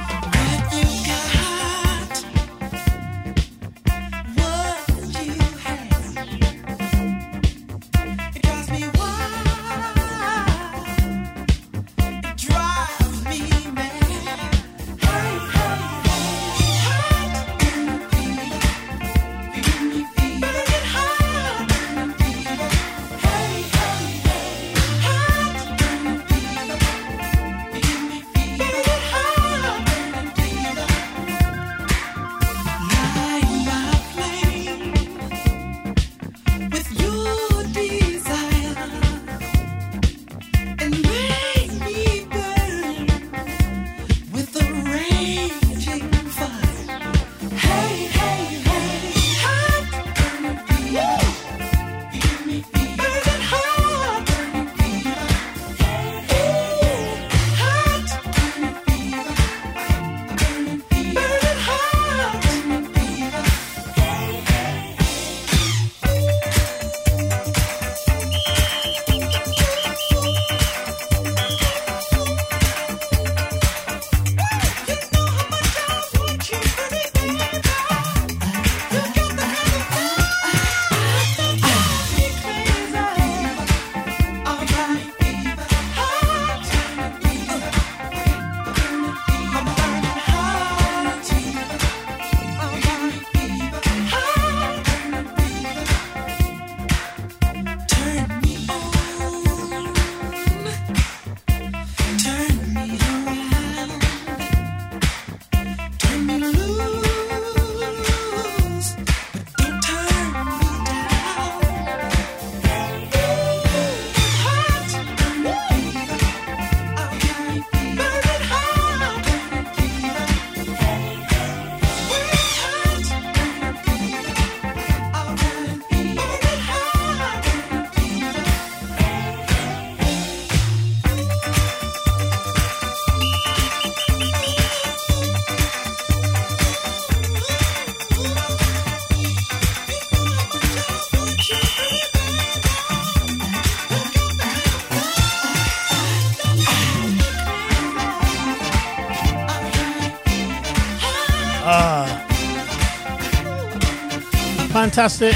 Fantastic. 154.93 155.35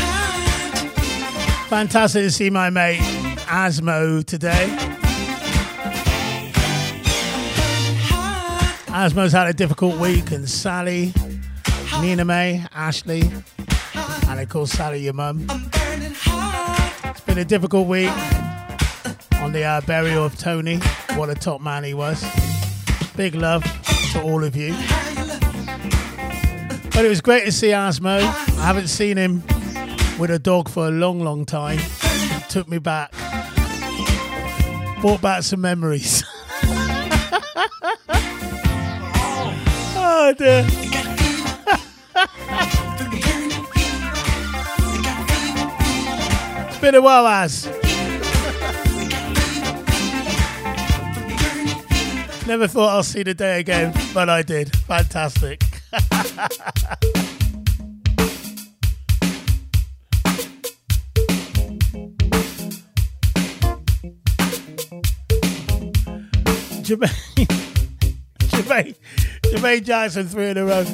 Fantastic 1.71 2.25
to 2.25 2.31
see 2.31 2.51
my 2.51 2.69
mate 2.69 2.99
Asmo 3.47 4.23
today. 4.23 4.67
Asmo's 8.89 9.33
had 9.33 9.47
a 9.47 9.55
difficult 9.55 9.97
week, 9.99 10.31
and 10.31 10.47
Sally, 10.47 11.15
Nina 12.03 12.27
May, 12.27 12.67
Ashley, 12.75 13.23
and 14.29 14.41
of 14.41 14.49
course, 14.51 14.73
Sally, 14.73 15.01
your 15.01 15.15
mum. 15.15 15.47
It's 15.49 17.21
been 17.23 17.39
a 17.39 17.45
difficult 17.47 17.89
week 17.89 18.13
on 19.37 19.53
the 19.53 19.65
uh, 19.65 19.81
burial 19.81 20.27
of 20.27 20.37
Tony. 20.37 20.81
What 21.15 21.31
a 21.31 21.35
top 21.35 21.63
man 21.63 21.83
he 21.83 21.95
was. 21.95 22.23
Big 23.17 23.35
love 23.35 23.65
to 24.13 24.21
all 24.21 24.45
of 24.45 24.55
you. 24.55 24.77
But 26.97 27.05
it 27.05 27.11
was 27.11 27.21
great 27.21 27.45
to 27.45 27.53
see 27.53 27.69
Asmo. 27.69 28.21
I 28.21 28.65
haven't 28.65 28.89
seen 28.89 29.19
him 29.19 29.43
with 30.19 30.31
a 30.31 30.39
dog 30.39 30.71
for 30.71 30.89
a 30.89 30.91
long, 30.91 31.21
long 31.21 31.45
time. 31.45 31.79
Took 32.49 32.69
me 32.69 32.79
back. 32.79 33.13
Brought 35.03 35.21
back 35.21 35.43
some 35.43 35.61
memories. 35.61 36.25
oh 39.95 40.35
dear. 40.39 40.65
it's 46.67 46.81
been 46.81 46.95
a 46.95 47.03
while, 47.03 47.27
Az. 47.27 47.67
Never 52.47 52.67
thought 52.67 52.95
I'll 52.95 53.03
see 53.03 53.23
the 53.23 53.35
day 53.35 53.61
again, 53.61 53.93
but 54.15 54.31
I 54.31 54.41
did. 54.41 54.75
Fantastic. 54.75 55.76
Jermaine, 66.83 67.47
Jermaine, 68.39 68.97
Jermaine 69.43 69.85
Jackson, 69.85 70.27
three 70.27 70.51
in 70.51 70.57
a 70.57 70.65
row. 70.65 70.85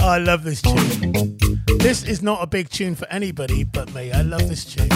Oh, 0.00 0.08
I 0.08 0.18
love 0.18 0.44
this 0.44 0.60
tune. 0.60 1.38
This 1.78 2.04
is 2.04 2.22
not 2.22 2.42
a 2.42 2.46
big 2.46 2.68
tune 2.68 2.94
for 2.94 3.06
anybody 3.08 3.64
but 3.64 3.92
me. 3.94 4.12
I 4.12 4.20
love 4.20 4.46
this 4.48 4.64
tune. 4.66 4.88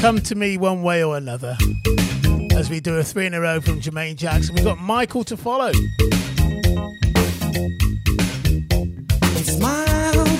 Come 0.00 0.20
to 0.22 0.34
me 0.34 0.56
one 0.56 0.82
way 0.82 1.04
or 1.04 1.16
another 1.16 1.56
as 2.56 2.70
we 2.70 2.80
do 2.80 2.96
a 2.96 3.04
three 3.04 3.26
in 3.26 3.34
a 3.34 3.40
row 3.40 3.60
from 3.60 3.80
Jermaine 3.80 4.16
Jackson. 4.16 4.54
We've 4.54 4.64
got 4.64 4.78
Michael 4.78 5.24
to 5.24 5.36
follow. 5.36 5.72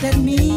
At 0.06 0.18
me. 0.18 0.55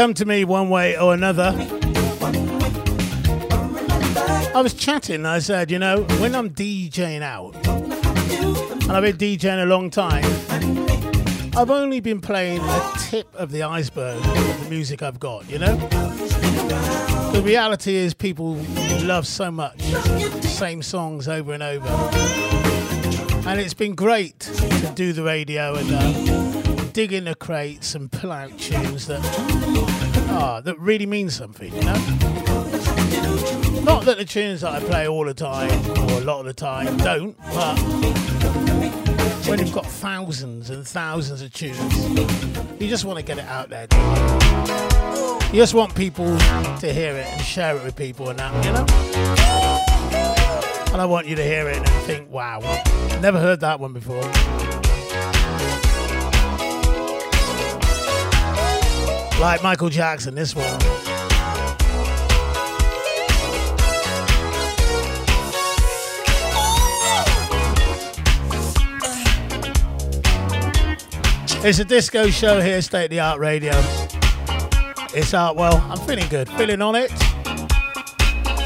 Come 0.00 0.14
to 0.14 0.24
me 0.24 0.46
one 0.46 0.70
way 0.70 0.96
or 0.96 1.12
another. 1.12 1.52
I 4.54 4.60
was 4.62 4.72
chatting. 4.72 5.26
I 5.26 5.40
said, 5.40 5.70
you 5.70 5.78
know, 5.78 6.04
when 6.20 6.34
I'm 6.34 6.48
DJing 6.48 7.20
out, 7.20 7.54
and 7.66 8.92
I've 8.92 9.02
been 9.02 9.18
DJing 9.18 9.62
a 9.62 9.66
long 9.66 9.90
time, 9.90 10.24
I've 11.54 11.68
only 11.68 12.00
been 12.00 12.18
playing 12.18 12.62
a 12.62 12.92
tip 12.96 13.28
of 13.34 13.50
the 13.50 13.62
iceberg 13.62 14.16
of 14.16 14.64
the 14.64 14.70
music 14.70 15.02
I've 15.02 15.20
got, 15.20 15.46
you 15.50 15.58
know? 15.58 15.76
The 17.34 17.42
reality 17.44 17.94
is, 17.94 18.14
people 18.14 18.54
love 19.02 19.26
so 19.26 19.50
much 19.50 19.82
same 20.40 20.80
songs 20.80 21.28
over 21.28 21.52
and 21.52 21.62
over. 21.62 21.88
And 23.46 23.60
it's 23.60 23.74
been 23.74 23.94
great 23.94 24.40
to 24.40 24.92
do 24.94 25.12
the 25.12 25.24
radio 25.24 25.74
and 25.74 25.92
uh, 25.92 26.39
dig 26.92 27.12
in 27.12 27.24
the 27.24 27.34
crates 27.34 27.94
and 27.94 28.10
pull 28.10 28.32
out 28.32 28.58
tunes 28.58 29.06
that, 29.06 29.20
ah, 30.30 30.60
that 30.60 30.78
really 30.78 31.06
mean 31.06 31.30
something, 31.30 31.72
you 31.72 31.80
know? 31.82 31.94
Not 33.82 34.04
that 34.04 34.16
the 34.18 34.24
tunes 34.24 34.62
that 34.62 34.72
I 34.72 34.80
play 34.80 35.06
all 35.06 35.24
the 35.24 35.34
time 35.34 35.70
or 35.88 36.18
a 36.18 36.24
lot 36.24 36.40
of 36.40 36.46
the 36.46 36.52
time 36.52 36.96
don't, 36.98 37.36
but 37.38 37.78
when 39.46 39.60
you've 39.60 39.72
got 39.72 39.86
thousands 39.86 40.70
and 40.70 40.86
thousands 40.86 41.42
of 41.42 41.52
tunes, 41.52 41.78
you 42.80 42.88
just 42.88 43.04
want 43.04 43.18
to 43.18 43.24
get 43.24 43.38
it 43.38 43.44
out 43.44 43.70
there. 43.70 43.86
You 45.52 45.56
just 45.56 45.74
want 45.74 45.94
people 45.94 46.26
to 46.26 46.92
hear 46.92 47.16
it 47.16 47.26
and 47.26 47.40
share 47.40 47.76
it 47.76 47.84
with 47.84 47.94
people 47.94 48.30
and 48.30 48.38
that, 48.38 48.64
you 48.64 48.72
know? 48.72 48.86
And 50.92 51.00
I 51.00 51.04
want 51.04 51.28
you 51.28 51.36
to 51.36 51.44
hear 51.44 51.68
it 51.68 51.76
and 51.76 51.88
think, 52.04 52.30
wow, 52.30 52.60
never 53.20 53.38
heard 53.38 53.60
that 53.60 53.78
one 53.78 53.92
before. 53.92 54.22
Like 59.40 59.62
Michael 59.62 59.88
Jackson, 59.88 60.34
this 60.34 60.54
one. 60.54 60.66
It's 71.62 71.78
a 71.78 71.84
disco 71.84 72.28
show 72.28 72.60
here, 72.60 72.82
State 72.82 73.04
of 73.04 73.10
the 73.10 73.20
Art 73.20 73.38
Radio. 73.38 73.72
It's 75.14 75.32
Artwell. 75.32 75.80
I'm 75.90 75.98
feeling 76.06 76.28
good, 76.28 76.48
feeling 76.50 76.82
on 76.82 76.94
it. 76.94 77.10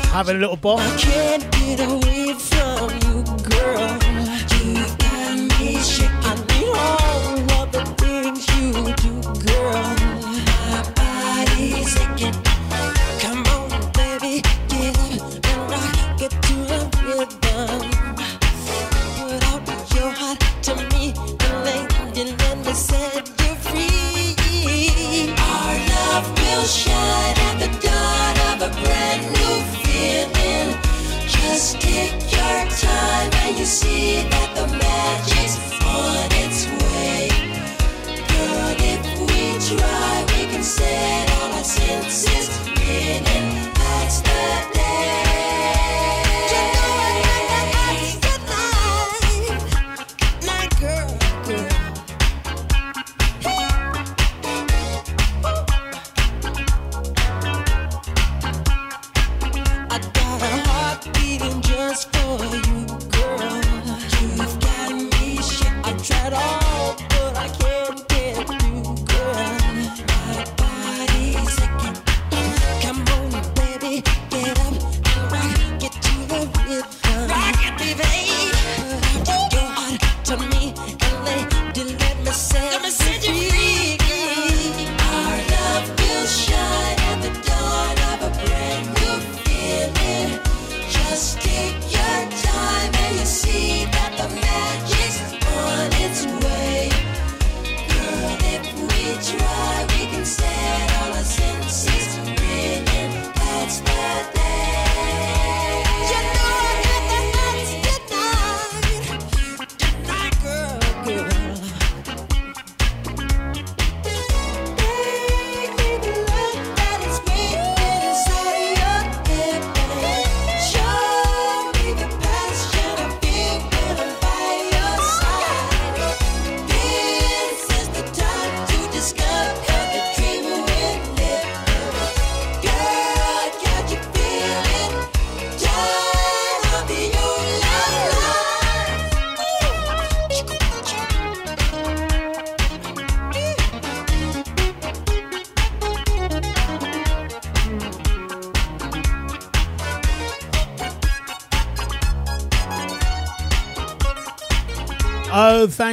Having 0.06 0.36
a 0.36 0.40
little 0.40 0.56
bop. 0.56 0.80
Can't 0.98 1.50
get 1.52 1.80
away 1.80 2.34
from 2.34 2.90
you, 3.02 3.22
girl. 3.48 4.03
you 33.58 33.64
see 33.64 34.22
that 34.30 34.54
the 34.56 34.66
magic's 34.66 35.56
on 35.84 36.26
its 36.42 36.66
way. 36.82 37.28
Girl, 38.32 38.74
if 38.92 39.02
we 39.20 39.42
try, 39.68 40.24
we 40.32 40.52
can 40.52 40.62
set 40.62 41.30
all 41.38 41.52
our 41.52 41.64
senses 41.64 42.48
in 42.66 43.24
and 43.24 43.74
that's 43.76 44.20
the 44.22 44.74
day. 44.74 45.23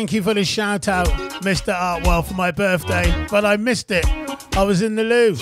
Thank 0.01 0.13
you 0.13 0.23
for 0.23 0.33
the 0.33 0.43
shout 0.43 0.87
out, 0.87 1.05
Mr. 1.43 1.71
Artwell, 1.75 2.25
for 2.25 2.33
my 2.33 2.49
birthday, 2.49 3.27
but 3.29 3.45
I 3.45 3.55
missed 3.55 3.91
it. 3.91 4.03
I 4.57 4.63
was 4.63 4.81
in 4.81 4.95
the 4.95 5.03
loo. 5.03 5.35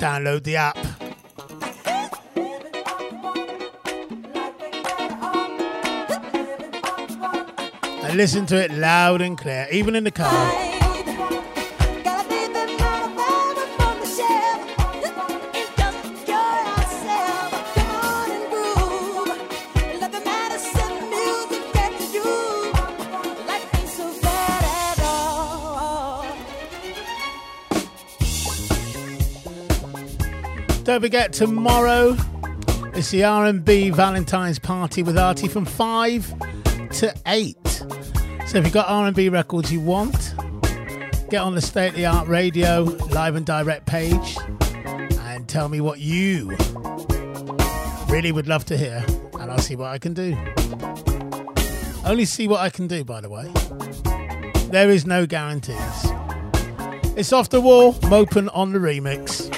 Download 0.00 0.42
the 0.42 0.56
app. 0.56 0.76
Listen 8.14 8.46
to 8.46 8.56
it 8.56 8.72
loud 8.72 9.20
and 9.20 9.38
clear, 9.38 9.66
even 9.70 9.94
in 9.94 10.04
the 10.04 10.10
car. 10.10 10.32
Don't 30.82 31.02
forget 31.02 31.34
tomorrow 31.34 32.16
it's 32.94 33.10
the 33.10 33.22
R&B 33.22 33.90
Valentine's 33.90 34.58
party 34.58 35.02
with 35.02 35.18
Artie 35.18 35.46
from 35.46 35.66
5 35.66 36.34
to 36.92 37.14
8. 37.26 37.67
So 38.48 38.56
if 38.56 38.64
you've 38.64 38.72
got 38.72 38.88
R&B 38.88 39.28
records 39.28 39.70
you 39.70 39.78
want, 39.78 40.34
get 41.28 41.42
on 41.42 41.54
the 41.54 41.60
State 41.60 41.90
of 41.90 41.96
the 41.96 42.06
Art 42.06 42.28
Radio 42.28 42.84
live 43.10 43.36
and 43.36 43.44
direct 43.44 43.84
page 43.84 44.38
and 45.20 45.46
tell 45.46 45.68
me 45.68 45.82
what 45.82 45.98
you 45.98 46.56
really 48.08 48.32
would 48.32 48.48
love 48.48 48.64
to 48.64 48.78
hear 48.78 49.04
and 49.38 49.52
I'll 49.52 49.58
see 49.58 49.76
what 49.76 49.88
I 49.88 49.98
can 49.98 50.14
do. 50.14 50.34
Only 52.06 52.24
see 52.24 52.48
what 52.48 52.60
I 52.60 52.70
can 52.70 52.86
do 52.86 53.04
by 53.04 53.20
the 53.20 53.28
way. 53.28 53.52
There 54.70 54.88
is 54.88 55.04
no 55.04 55.26
guarantees. 55.26 55.76
It's 57.18 57.34
off 57.34 57.50
the 57.50 57.60
wall, 57.60 57.92
Mopin 58.04 58.48
on 58.54 58.72
the 58.72 58.78
remix. 58.78 59.57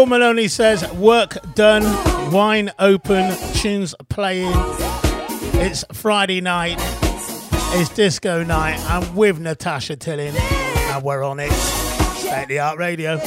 Paul 0.00 0.06
Maloney 0.06 0.48
says, 0.48 0.90
work 0.94 1.36
done, 1.54 1.82
wine 2.32 2.70
open, 2.78 3.36
tunes 3.52 3.94
playing. 4.08 4.50
It's 5.60 5.84
Friday 5.92 6.40
night, 6.40 6.78
it's 7.74 7.90
disco 7.90 8.42
night. 8.42 8.80
I'm 8.88 9.14
with 9.14 9.40
Natasha 9.40 9.96
Tilling, 9.96 10.34
and 10.34 11.04
we're 11.04 11.22
on 11.22 11.38
it. 11.38 11.52
State 11.52 12.48
the 12.48 12.60
Art 12.60 12.78
Radio. 12.78 13.18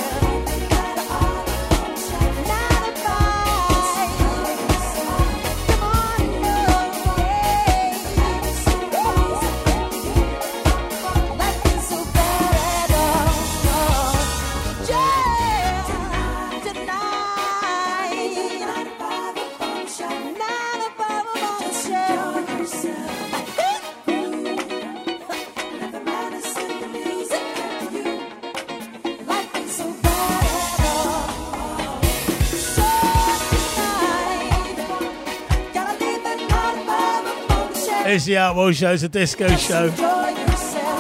It's 38.14 38.26
the 38.26 38.34
Artwell 38.34 38.76
Show, 38.76 38.94
it's 38.94 39.02
a 39.02 39.10
disco 39.10 39.48
show. 39.56 39.90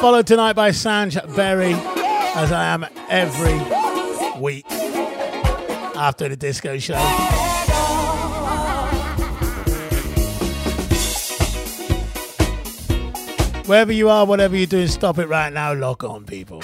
Followed 0.02 0.26
tonight 0.26 0.54
by 0.54 0.72
Sanj 0.72 1.36
Berry, 1.36 1.74
as 1.74 2.52
I 2.52 2.66
am 2.66 2.88
every 3.08 3.54
week 4.42 4.66
after 5.96 6.28
the 6.28 6.36
disco 6.36 6.80
show. 6.80 6.98
Wherever 13.68 13.92
you 13.92 14.10
are, 14.10 14.26
whatever 14.26 14.58
you're 14.58 14.66
doing, 14.66 14.88
stop 14.88 15.20
it 15.20 15.28
right 15.28 15.54
now. 15.54 15.72
Lock 15.76 16.04
on, 16.04 16.26
people. 16.26 16.64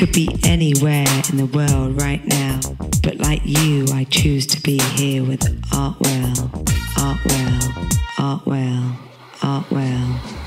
Could 0.00 0.12
be 0.12 0.34
anywhere 0.44 1.04
in 1.30 1.36
the 1.36 1.44
world 1.52 2.00
right 2.00 2.24
now, 2.24 2.58
but 3.02 3.18
like 3.18 3.42
you, 3.44 3.84
I 3.92 4.04
choose 4.04 4.46
to 4.46 4.62
be 4.62 4.78
here 4.96 5.22
with 5.22 5.40
Artwell, 5.72 6.34
Artwell, 6.96 7.60
Artwell, 8.16 8.96
Artwell. 9.40 10.40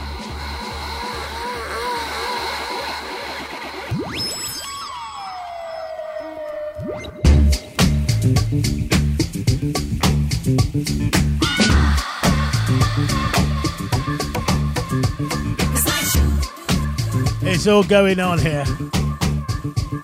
It's 17.43 17.67
all 17.67 17.83
going 17.83 18.19
on 18.19 18.39
here. 18.39 18.65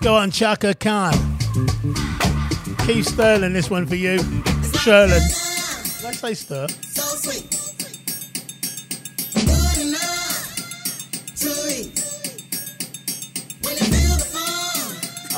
Go 0.02 0.16
on, 0.16 0.30
Chaka 0.30 0.74
Khan. 0.74 1.12
Keith 2.86 3.06
Sterling, 3.06 3.52
this 3.52 3.68
one 3.68 3.86
for 3.86 3.96
you. 3.96 4.18
Sherlin. 4.80 5.20
Did 6.00 6.06
I 6.06 6.12
say 6.12 6.34
stir? 6.34 6.66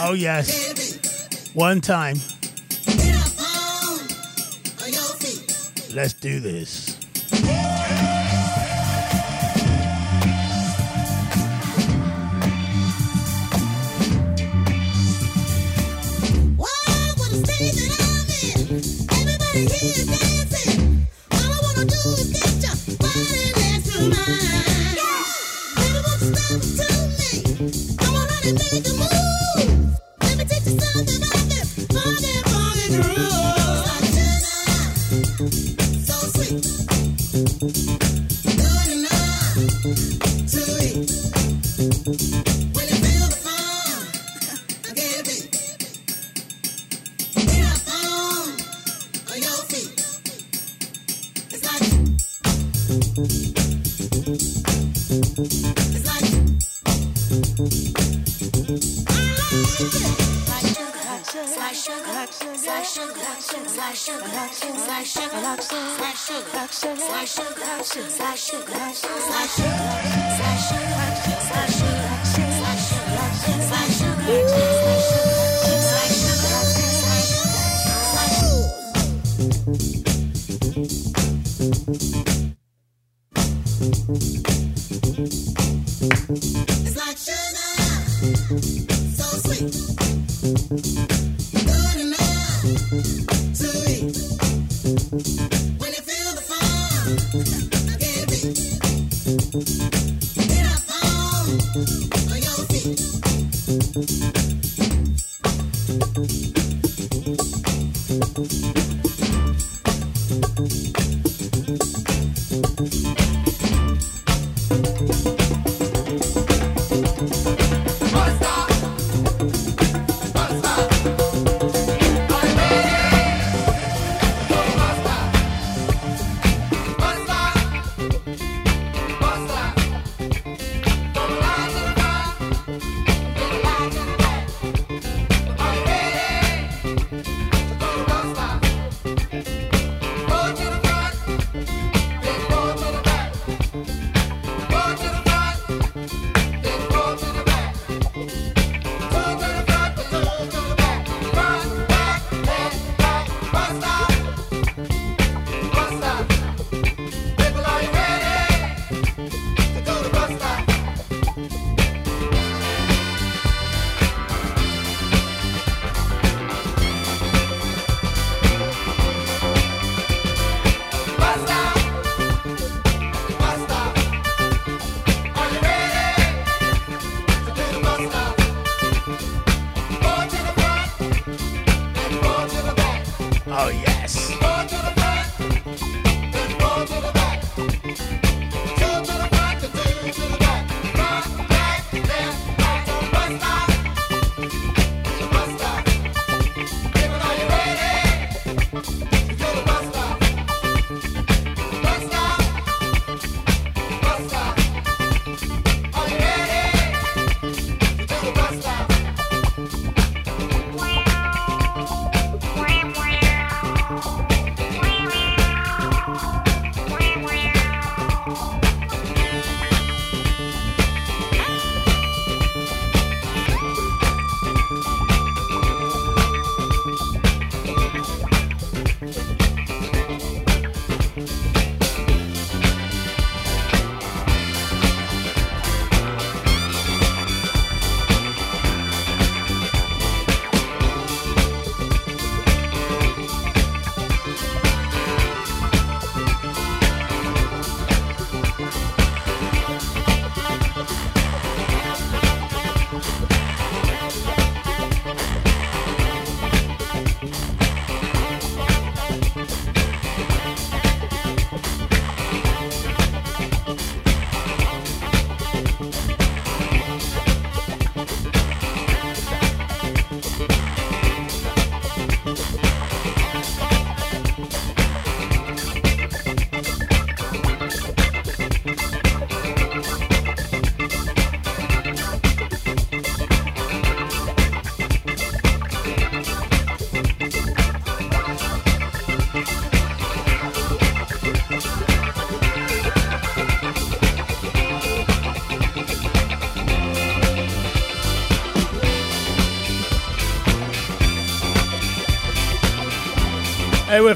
Oh, 0.04 0.14
yes. 0.14 1.50
One 1.54 1.80
time. 1.80 2.16
Let's 5.94 6.14
do 6.14 6.40
this. 6.40 6.91
Basta. 19.82 20.11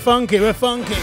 Funky, 0.06 0.38
we're 0.38 0.52
funky. 0.52 0.94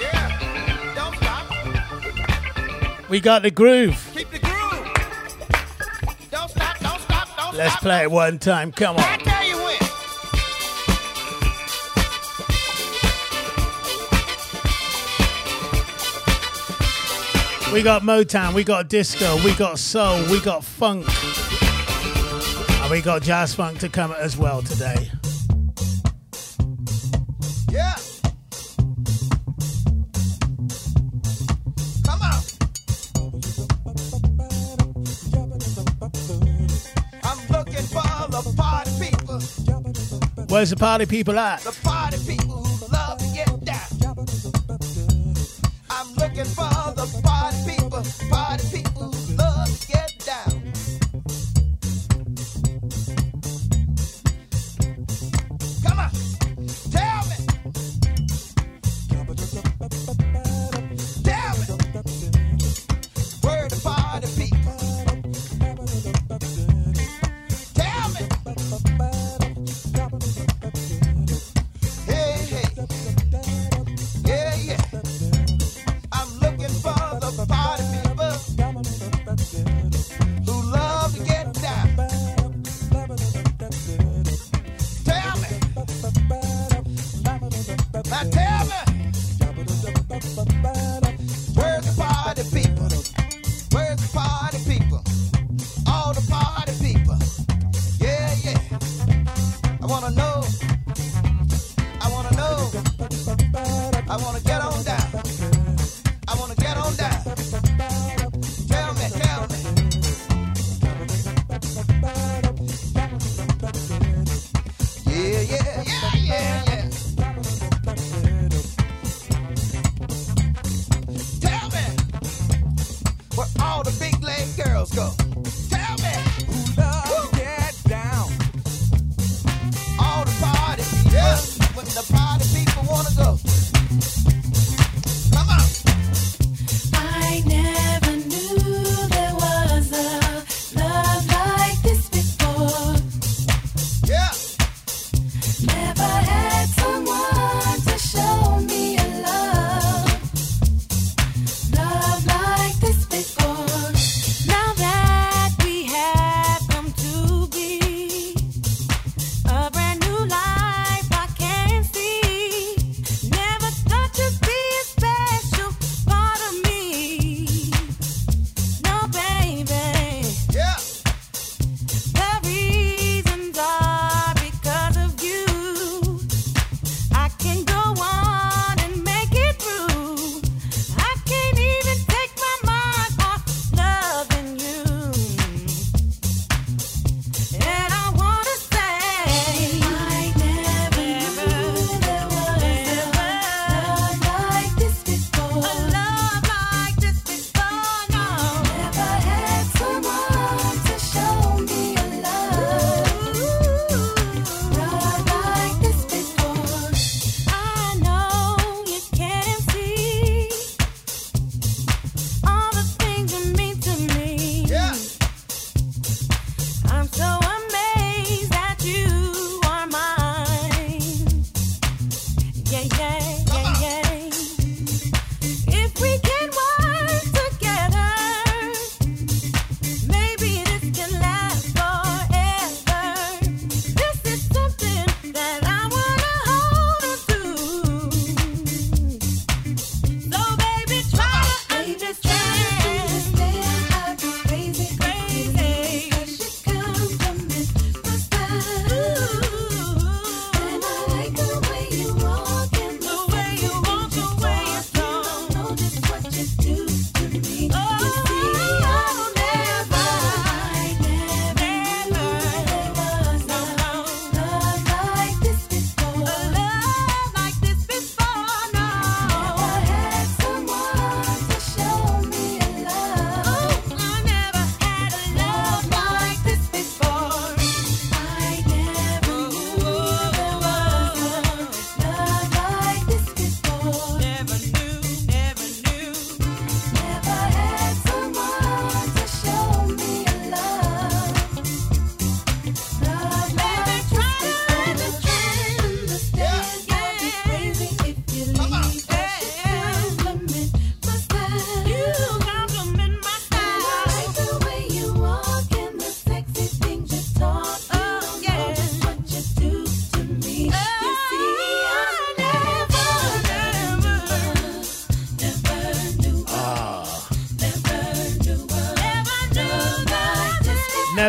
Yeah, 0.00 0.94
don't 0.94 1.14
stop. 1.16 1.46
We 3.10 3.20
got 3.20 3.42
the 3.42 3.50
groove. 3.50 4.10
Keep 4.14 4.30
the 4.30 4.38
groove. 4.38 4.48
Don't 6.30 6.48
stop, 6.48 6.78
don't 6.78 7.00
stop, 7.00 7.28
don't 7.36 7.54
Let's 7.54 7.76
play 7.76 8.04
it 8.04 8.10
one 8.10 8.38
time. 8.38 8.72
Come 8.72 8.96
on. 8.96 9.35
We 17.76 17.82
got 17.82 18.00
Motown, 18.00 18.54
we 18.54 18.64
got 18.64 18.88
disco, 18.88 19.36
we 19.44 19.54
got 19.54 19.78
soul, 19.78 20.24
we 20.30 20.40
got 20.40 20.64
funk. 20.64 21.04
And 22.80 22.90
we 22.90 23.02
got 23.02 23.20
jazz 23.20 23.54
funk 23.54 23.80
to 23.80 23.90
come 23.90 24.12
as 24.12 24.34
well 24.34 24.62
today. 24.62 25.10
Yeah. 27.70 27.94
Come 32.06 32.22
on. 32.22 32.40
I'm 37.24 37.46
looking 37.50 37.86
for 37.92 38.08
the 38.30 38.54
party 38.56 38.90
people, 38.98 40.46
Where's 40.46 40.70
the 40.70 40.76
party 40.76 41.04
people 41.04 41.38
at? 41.38 41.60
the 41.60 41.78
party 41.84 42.16
people 42.26 42.64
who 42.64 42.90
love 42.90 43.18
to 43.18 43.26
get 43.34 43.64
down. 43.66 44.26
I'm 45.90 46.14
looking 46.14 46.46
for 46.46 46.75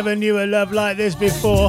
Never 0.08 0.20
knew 0.20 0.42
a 0.42 0.46
love 0.46 0.72
like 0.72 0.96
this 0.96 1.14
before. 1.14 1.68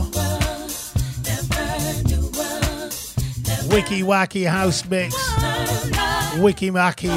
Wiki 3.70 4.02
wacky 4.02 4.50
house 4.50 4.86
mix. 4.86 5.14
Wiki 6.40 6.72
wacky 6.72 7.12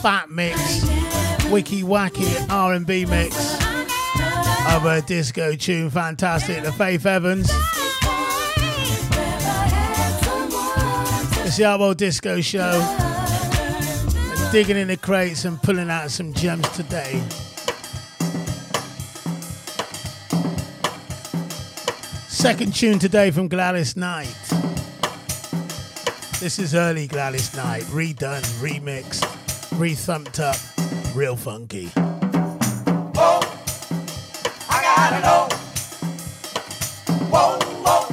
fat 0.00 0.30
mix. 0.30 0.84
Wiki 1.50 1.82
wacky 1.82 2.48
R&B 2.48 3.04
mix 3.06 3.36
of 4.72 4.86
a 4.86 5.02
disco 5.04 5.56
tune. 5.56 5.90
Fantastic. 5.90 6.62
The 6.62 6.70
Faith 6.70 7.04
Evans. 7.04 7.50
It's 11.44 11.56
the 11.56 11.64
Arbo 11.64 11.96
Disco 11.96 12.40
Show. 12.40 12.78
Digging 14.52 14.76
in 14.76 14.86
the 14.86 14.96
crates 14.96 15.44
and 15.46 15.60
pulling 15.60 15.90
out 15.90 16.12
some 16.12 16.32
gems 16.32 16.68
today. 16.76 17.20
Second 22.44 22.74
tune 22.74 22.98
today 22.98 23.30
from 23.30 23.48
Gladys 23.48 23.96
Knight. 23.96 24.28
This 26.40 26.58
is 26.58 26.74
early 26.74 27.06
Gladys 27.06 27.56
Knight, 27.56 27.84
redone, 27.84 28.44
remixed, 28.60 29.24
re-thumped 29.78 30.40
up, 30.40 30.56
real 31.16 31.36
funky. 31.36 31.86
Whoa, 33.16 33.40
I 34.68 34.82
gotta 34.82 35.20
know. 35.22 35.48
Whoa, 37.30 37.58
whoa, 37.82 38.08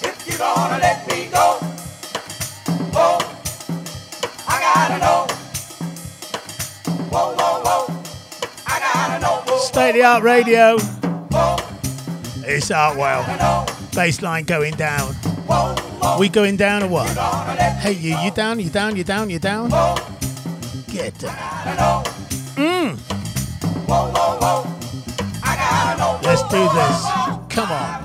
if 0.00 0.28
you're 0.28 0.38
gonna 0.38 0.78
let 0.78 1.06
me 1.06 1.28
go. 1.30 1.58
Whoa, 2.90 3.18
I 4.48 4.60
gotta 4.62 4.98
know. 4.98 5.26
Whoa, 7.10 7.34
whoa, 7.34 7.60
whoa, 7.66 7.86
know. 9.20 9.58
State 9.58 9.90
of 9.90 9.94
the 9.94 10.04
art 10.04 10.22
radio. 10.22 10.78
It's 12.46 12.70
Artwell. 13.94 14.06
Baseline 14.08 14.46
going 14.46 14.74
down. 14.74 15.14
We 16.18 16.28
going 16.28 16.56
down 16.56 16.82
or 16.82 16.88
what? 16.88 17.08
Hey 17.78 17.92
you, 17.92 18.16
you 18.18 18.30
down? 18.30 18.60
You 18.60 18.70
down? 18.70 18.96
You 18.96 19.04
down? 19.04 19.30
You 19.30 19.38
down? 19.38 19.70
Get 20.88 21.18
down. 21.18 22.04
Mm. 22.56 22.98
know. 25.98 26.20
Let's 26.22 26.42
do 26.42 26.62
this. 26.74 27.54
Come 27.54 27.72
on. 27.72 28.03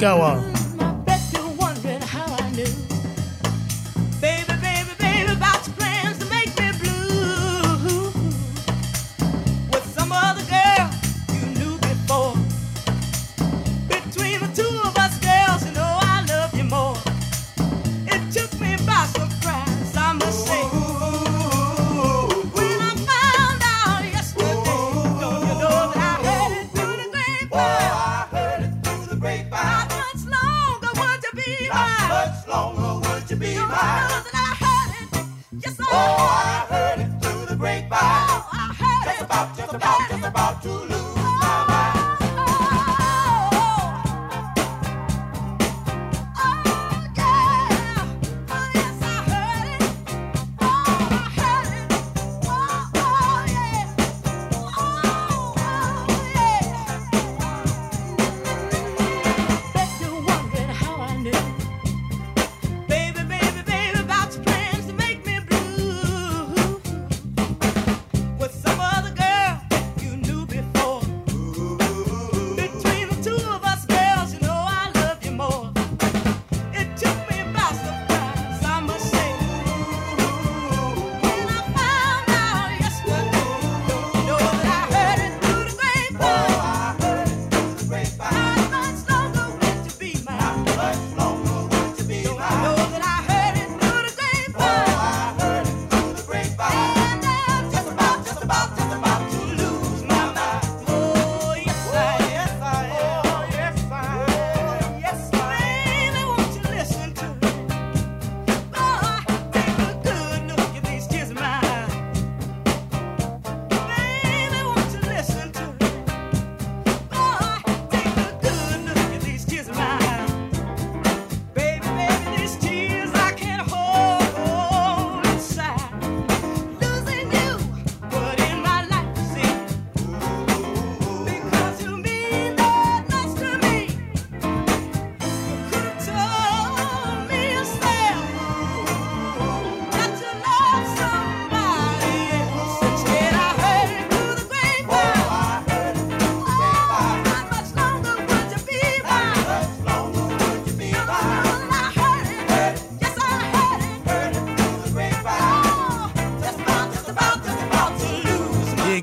It. 0.00 0.57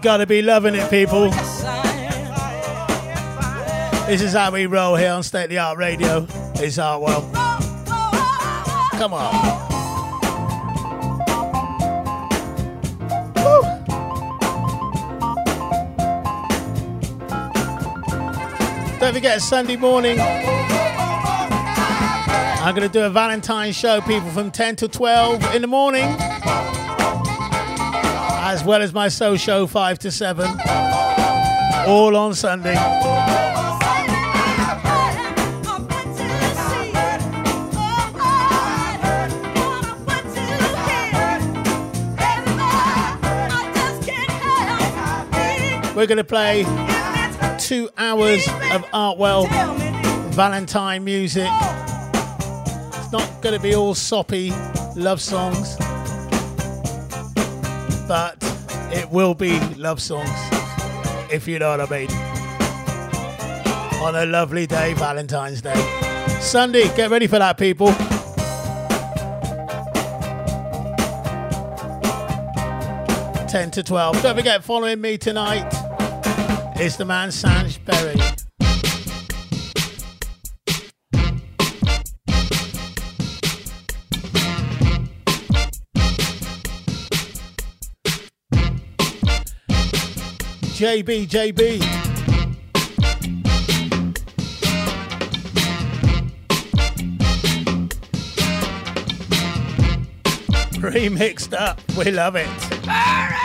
Gotta 0.06 0.28
be 0.28 0.44
loving 0.44 0.76
it, 0.76 0.88
people. 0.92 1.32
This 4.06 4.22
is 4.22 4.34
how 4.34 4.52
we 4.52 4.68
roll 4.68 4.96
here 4.96 5.12
on 5.12 5.24
State 5.24 5.46
of 5.46 5.50
the 5.50 5.58
Art 5.58 5.80
Radio. 5.80 6.28
It's 6.58 6.78
Artwell. 6.78 7.24
Come 8.92 9.16
on. 9.16 9.34
Don't 19.00 19.14
forget, 19.16 19.42
Sunday 19.42 19.76
morning, 19.76 20.20
I'm 22.60 22.76
going 22.76 22.88
to 22.88 22.94
do 22.94 23.06
a 23.06 23.10
Valentine's 23.10 23.76
show, 23.76 24.02
people, 24.02 24.30
from 24.30 24.52
10 24.52 24.76
to 24.76 24.88
12 24.88 25.56
in 25.56 25.64
the 25.64 25.68
morning, 25.68 26.16
as 28.56 28.64
well 28.64 28.82
as 28.82 28.94
my 28.94 29.10
soul 29.10 29.36
show, 29.36 29.68
5 29.68 30.00
to 30.00 30.10
7, 30.10 30.50
all 31.88 32.16
on 32.16 32.34
Sunday. 32.34 32.74
We're 45.94 46.08
going 46.08 46.18
to 46.18 46.24
play 46.24 46.64
two 47.60 47.90
hours 47.98 48.48
of 48.72 48.86
Artwell 48.94 49.50
Valentine 50.32 51.04
music. 51.04 51.50
It's 51.52 53.12
not 53.12 53.30
going 53.42 53.54
to 53.54 53.62
be 53.62 53.76
all 53.76 53.94
soppy 53.96 54.52
love 54.96 55.20
songs, 55.20 55.76
it 59.06 59.12
will 59.12 59.36
be 59.36 59.60
love 59.76 60.02
songs, 60.02 60.30
if 61.32 61.48
you 61.48 61.60
know 61.60 61.78
what 61.78 61.82
I 61.82 62.00
mean. 62.00 62.12
On 64.02 64.16
a 64.16 64.26
lovely 64.26 64.66
day, 64.66 64.94
Valentine's 64.94 65.62
Day. 65.62 65.76
Sunday, 66.42 66.84
get 66.96 67.12
ready 67.12 67.28
for 67.28 67.38
that, 67.38 67.58
people. 67.58 67.92
Ten 73.48 73.70
to 73.72 73.84
twelve. 73.84 74.20
Don't 74.24 74.36
forget, 74.36 74.64
following 74.64 75.00
me 75.00 75.18
tonight 75.18 75.72
is 76.80 76.98
the 76.98 77.06
man 77.06 77.30
Sanj 77.30 77.78
Berry. 77.86 78.35
JB, 90.76 91.26
JB. 91.30 91.80
Remixed 100.82 101.54
up. 101.54 101.80
We 101.96 102.12
love 102.12 102.36
it. 102.36 103.45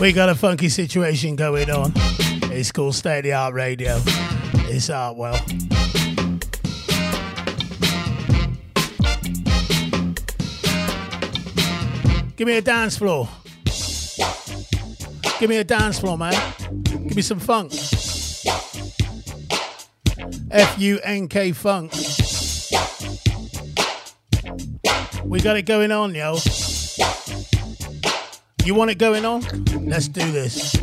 We 0.00 0.12
got 0.12 0.30
a 0.30 0.34
funky 0.34 0.70
situation 0.70 1.36
going 1.36 1.70
on. 1.70 1.92
It's 2.50 2.72
called 2.72 2.94
State 2.94 3.18
of 3.18 3.24
the 3.24 3.32
Art 3.34 3.52
Radio. 3.52 4.00
It's 4.66 4.88
Artwell. 4.88 5.36
Give 12.36 12.48
me 12.48 12.56
a 12.56 12.62
dance 12.62 12.96
floor. 12.96 13.28
Give 15.38 15.50
me 15.50 15.58
a 15.58 15.64
dance 15.64 16.00
floor, 16.00 16.16
man. 16.16 16.32
Give 16.82 17.16
me 17.16 17.20
some 17.22 17.38
funk. 17.38 17.72
F 20.50 20.78
U 20.78 20.98
N 21.04 21.28
K 21.28 21.52
funk. 21.52 21.92
We 25.26 25.40
got 25.40 25.58
it 25.58 25.66
going 25.66 25.92
on, 25.92 26.14
yo. 26.14 26.38
You 28.70 28.76
want 28.76 28.92
it 28.92 28.98
going 28.98 29.24
on? 29.24 29.40
Let's 29.84 30.06
do 30.06 30.30
this. 30.30 30.76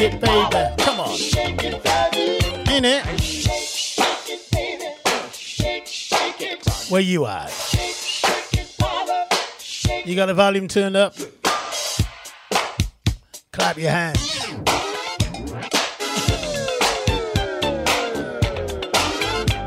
Shake 0.00 0.14
it, 0.14 0.20
baby. 0.20 0.74
Come 0.78 1.00
on. 1.00 1.10
In 2.70 2.84
it. 2.84 3.04
Where 6.90 7.00
you 7.00 7.26
at? 7.26 7.52
You 10.04 10.16
got 10.16 10.26
the 10.26 10.34
volume 10.34 10.68
turned 10.68 10.96
up? 10.96 11.14
Clap 13.52 13.76
your 13.76 13.90
hands. 13.90 14.46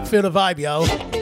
Feel 0.10 0.22
the 0.22 0.32
vibe, 0.32 0.60
yo. 0.60 1.13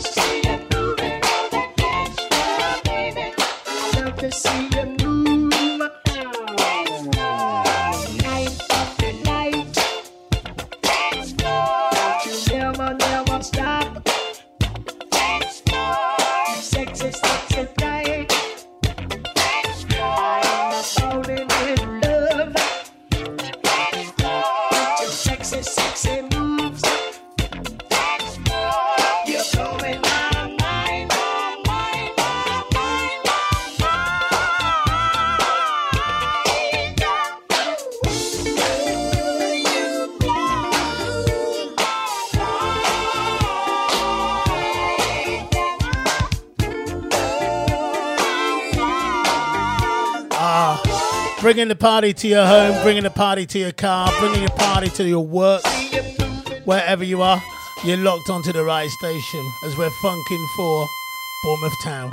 The 51.72 51.76
party 51.78 52.14
to 52.14 52.28
your 52.28 52.46
home, 52.46 52.84
bringing 52.84 53.04
the 53.04 53.10
party 53.10 53.46
to 53.46 53.58
your 53.58 53.72
car, 53.72 54.12
bringing 54.20 54.44
the 54.44 54.52
party 54.52 54.90
to 54.90 55.08
your 55.08 55.26
work, 55.26 55.62
wherever 56.66 57.02
you 57.02 57.22
are. 57.22 57.42
You're 57.86 57.96
locked 57.96 58.30
onto 58.30 58.52
the 58.52 58.62
right 58.62 58.90
station 58.90 59.52
as 59.66 59.78
we're 59.78 59.90
funking 60.02 60.48
for 60.58 60.86
Bournemouth 61.46 61.74
Town. 61.82 62.12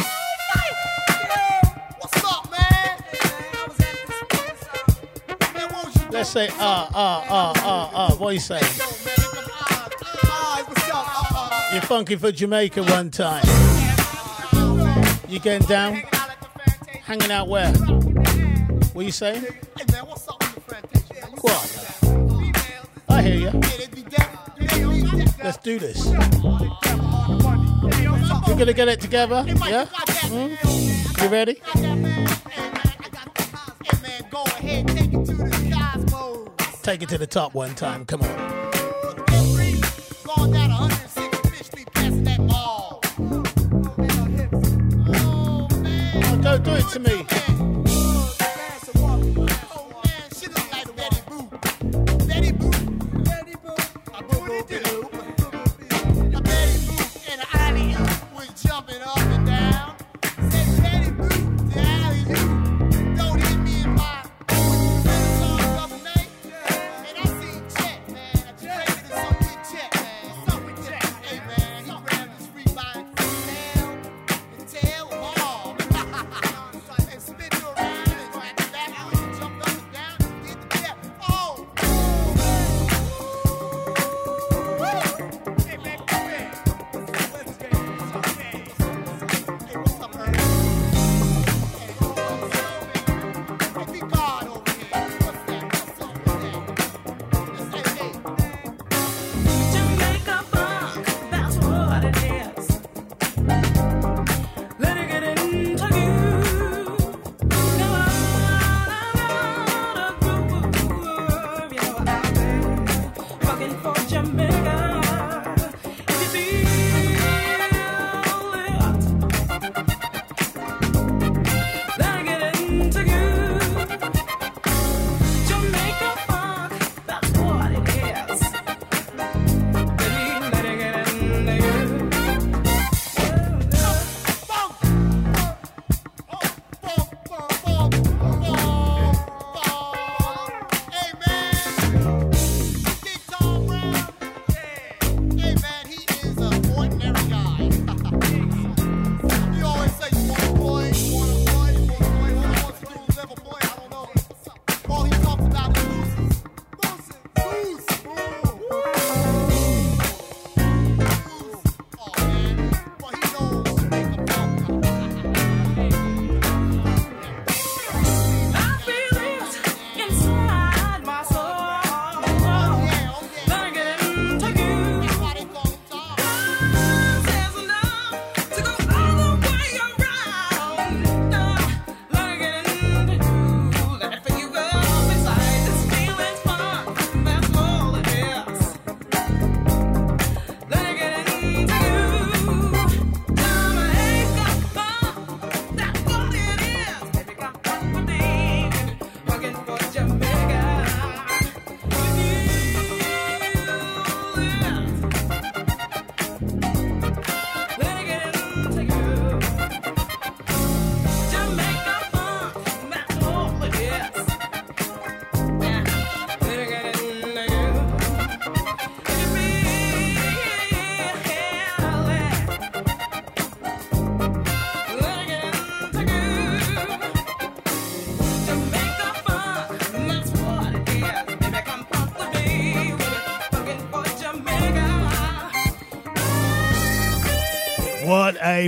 Let's 6.11 6.31
say 6.31 6.49
ah 6.53 6.89
ah 6.95 7.27
ah 7.29 7.53
ah 7.57 7.91
ah. 7.95 8.17
What 8.17 8.35
you 8.35 8.41
say? 8.41 8.61
You're 11.73 11.83
funking 11.83 12.19
for 12.19 12.31
Jamaica 12.31 12.85
one 12.85 13.11
time. 13.11 13.45
You 15.29 15.41
getting 15.41 15.67
down? 15.67 15.95
Hanging 17.03 17.33
out 17.33 17.49
where? 17.49 17.75
What 18.99 19.07
you 19.07 19.13
saying? 19.13 19.47
Go 21.41 21.49
on. 21.53 22.53
I 23.09 23.23
hear 23.23 23.37
you. 23.37 23.53
Let's 25.41 25.59
do 25.59 25.79
this. 25.79 26.05
We're 28.49 28.57
gonna 28.57 28.73
get 28.73 28.89
it 28.89 29.01
together. 29.01 29.45
Yeah? 29.47 29.85
Hmm? 29.85 30.57
You 31.23 31.29
ready? 31.29 31.63
Take 36.83 37.03
it 37.03 37.09
to 37.11 37.19
the 37.19 37.29
top 37.29 37.55
one 37.55 37.77
time. 37.77 38.05
Come 38.05 38.23
on. 38.23 38.29
Oh, 45.15 46.39
don't 46.43 46.65
do 46.65 46.73
it 46.73 46.89
to 46.89 46.99
me. 46.99 47.18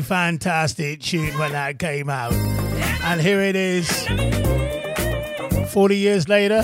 Fantastic 0.02 1.00
tune 1.00 1.38
when 1.38 1.52
that 1.52 1.78
came 1.78 2.08
out. 2.08 2.32
And 3.02 3.20
here 3.20 3.40
it 3.40 3.56
is. 3.56 3.88
40 5.70 5.96
years 5.96 6.28
later, 6.28 6.62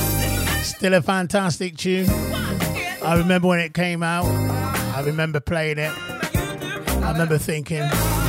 still 0.62 0.94
a 0.94 1.02
fantastic 1.02 1.76
tune. 1.76 2.08
I 2.10 3.16
remember 3.18 3.48
when 3.48 3.60
it 3.60 3.72
came 3.74 4.02
out. 4.02 4.24
I 4.26 5.02
remember 5.02 5.40
playing 5.40 5.78
it. 5.78 5.92
I 5.96 7.12
remember 7.12 7.38
thinking, 7.38 7.80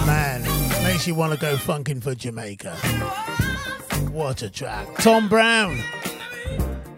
man, 0.05 0.43
makes 0.84 1.07
you 1.07 1.15
want 1.15 1.34
to 1.34 1.39
go 1.39 1.57
funking 1.57 1.99
for 1.99 2.13
Jamaica. 2.13 2.75
What 4.11 4.41
a 4.41 4.49
track. 4.49 4.88
Tom 4.97 5.27
Browne. 5.29 5.79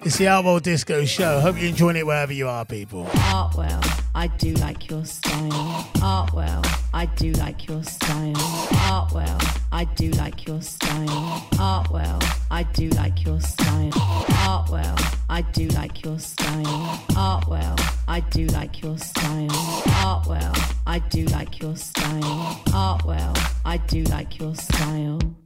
It's 0.03 0.17
the 0.17 0.27
Outlaw 0.27 0.59
Disco 0.59 1.05
Show. 1.05 1.39
Hope 1.41 1.57
you're 1.57 1.69
enjoying 1.69 1.97
it 1.97 2.05
wherever 2.05 2.31
you 2.31 2.47
are, 2.47 2.65
people. 2.65 3.05
Artwell, 3.05 4.03
I 4.15 4.27
do 4.27 4.53
like 4.55 4.89
your 4.89 5.05
style. 5.05 5.89
Artwell, 5.95 6.65
I 6.99 7.05
do 7.05 7.31
like 7.31 7.65
your 7.65 7.81
style. 7.81 8.33
Artwell, 8.35 9.61
I 9.71 9.85
do 9.85 10.11
like 10.11 10.45
your 10.45 10.61
style. 10.61 11.47
Artwell, 11.53 12.21
I 12.51 12.63
do 12.63 12.89
like 12.89 13.23
your 13.23 13.39
style. 13.39 13.91
Artwell, 13.91 15.21
I 15.29 15.41
do 15.43 15.69
like 15.69 16.03
your 16.03 16.19
style. 16.19 16.99
Artwell, 17.11 17.79
I 18.05 18.19
do 18.19 18.47
like 18.47 18.81
your 18.81 18.97
style. 18.97 19.47
Artwell, 19.47 20.75
I 20.85 20.99
do 20.99 21.23
like 21.27 21.61
your 21.61 21.77
style. 21.77 22.61
Artwell, 22.67 23.33
I 23.63 23.77
do 23.77 24.03
like 24.03 24.37
your 24.37 24.53
style. 24.55 25.38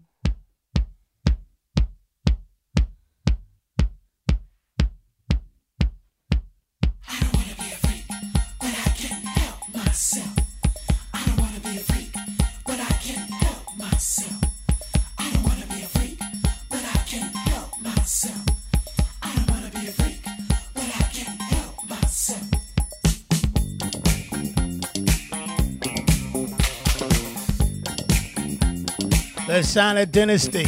Silent 29.74 30.12
Dynasty. 30.12 30.66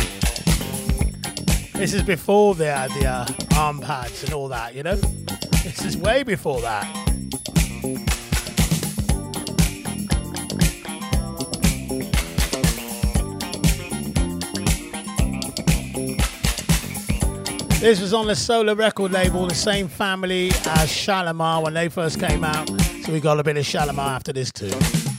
This 1.73 1.93
is 1.93 2.01
before 2.01 2.55
the, 2.55 2.91
the 2.99 3.05
uh, 3.05 3.27
arm 3.55 3.79
pads 3.79 4.23
and 4.23 4.33
all 4.33 4.47
that, 4.47 4.73
you 4.73 4.81
know? 4.81 4.95
This 4.95 5.85
is 5.85 5.95
way 5.95 6.23
before 6.23 6.59
that. 6.61 6.91
This 17.79 18.01
was 18.01 18.11
on 18.11 18.25
the 18.25 18.35
Solar 18.35 18.73
record 18.73 19.11
label, 19.11 19.45
the 19.45 19.53
same 19.53 19.87
family 19.87 20.47
as 20.65 20.89
Shalimar 20.89 21.61
when 21.61 21.75
they 21.75 21.89
first 21.89 22.19
came 22.19 22.43
out. 22.43 22.67
So 23.03 23.13
we 23.13 23.19
got 23.19 23.39
a 23.39 23.43
bit 23.43 23.55
of 23.55 23.67
Shalimar 23.67 24.15
after 24.15 24.33
this 24.33 24.51
too. 24.51 25.14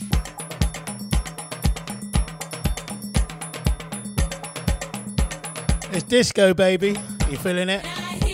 It's 5.96 6.04
disco, 6.04 6.52
baby. 6.52 6.94
You 7.30 7.38
feeling 7.38 7.70
it? 7.70 8.25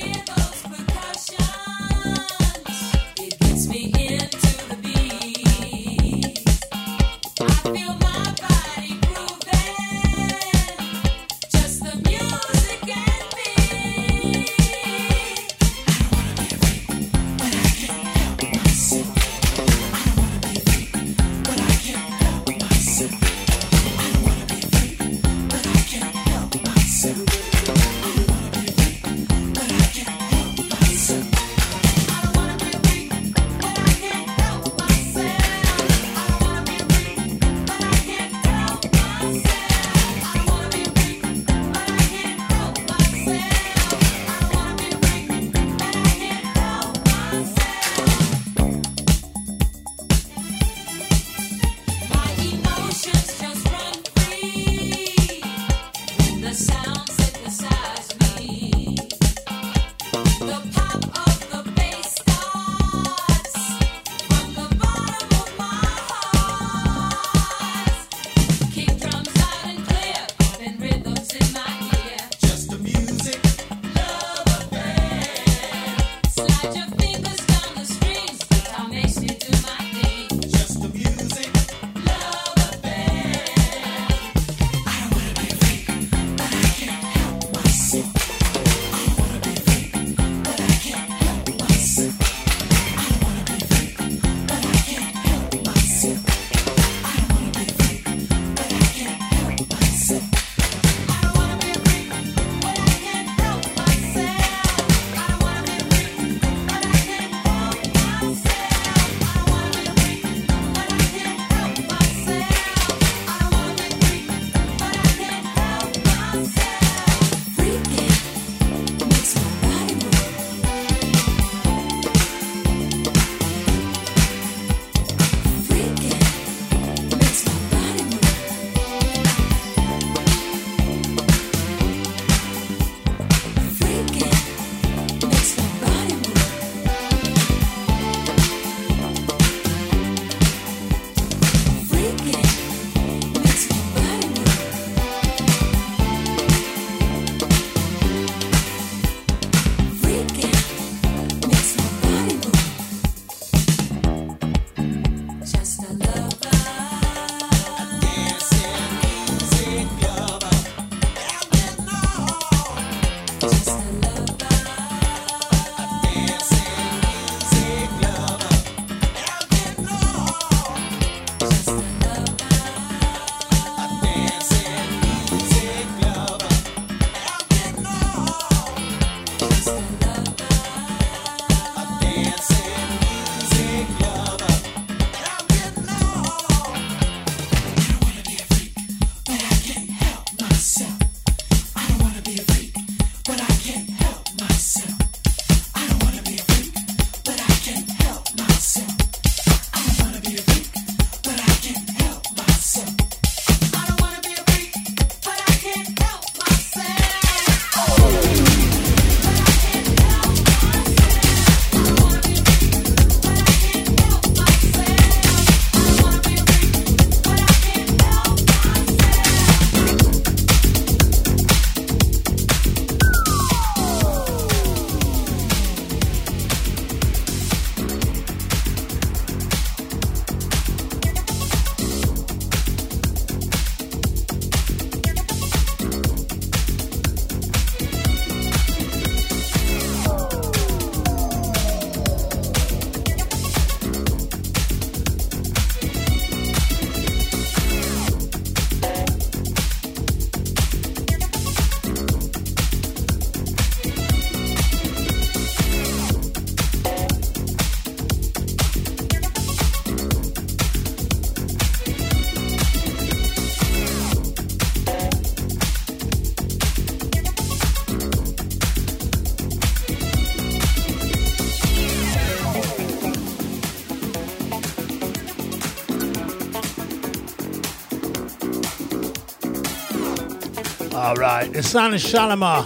Right, 281.43 281.52
the 281.52 281.94
of 281.94 282.01
Shalimar 282.01 282.64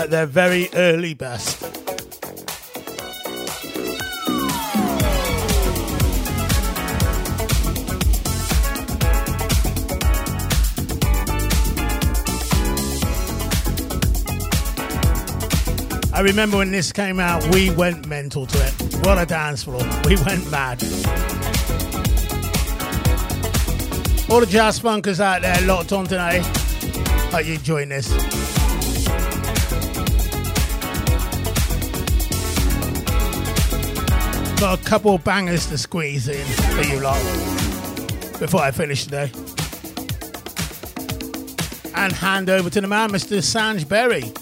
at 0.00 0.10
their 0.10 0.26
very 0.26 0.68
early 0.74 1.14
best. 1.14 1.62
I 16.12 16.20
remember 16.20 16.58
when 16.58 16.70
this 16.70 16.92
came 16.92 17.18
out, 17.18 17.42
we 17.52 17.70
went 17.70 18.06
mental 18.06 18.46
to 18.46 18.66
it. 18.66 18.94
What 19.04 19.18
a 19.18 19.26
dance 19.26 19.64
floor. 19.64 19.82
We 20.04 20.16
went 20.16 20.48
mad. 20.50 20.82
All 24.30 24.40
the 24.40 24.46
jazz 24.48 24.80
funkers 24.80 25.20
out 25.20 25.42
there 25.42 25.60
locked 25.62 25.92
on 25.92 26.06
tonight. 26.06 26.63
Hope 27.34 27.46
you 27.46 27.54
enjoying 27.54 27.88
this. 27.88 28.06
Got 34.60 34.80
a 34.80 34.84
couple 34.84 35.16
of 35.16 35.24
bangers 35.24 35.66
to 35.66 35.76
squeeze 35.76 36.28
in 36.28 36.46
for 36.46 36.82
you 36.82 37.00
lot 37.00 37.20
before 38.38 38.60
I 38.60 38.70
finish 38.70 39.02
today. 39.02 39.32
And 41.96 42.12
hand 42.12 42.50
over 42.50 42.70
to 42.70 42.80
the 42.80 42.86
man, 42.86 43.10
Mr. 43.10 43.38
Sanj 43.38 43.88
Berry. 43.88 44.32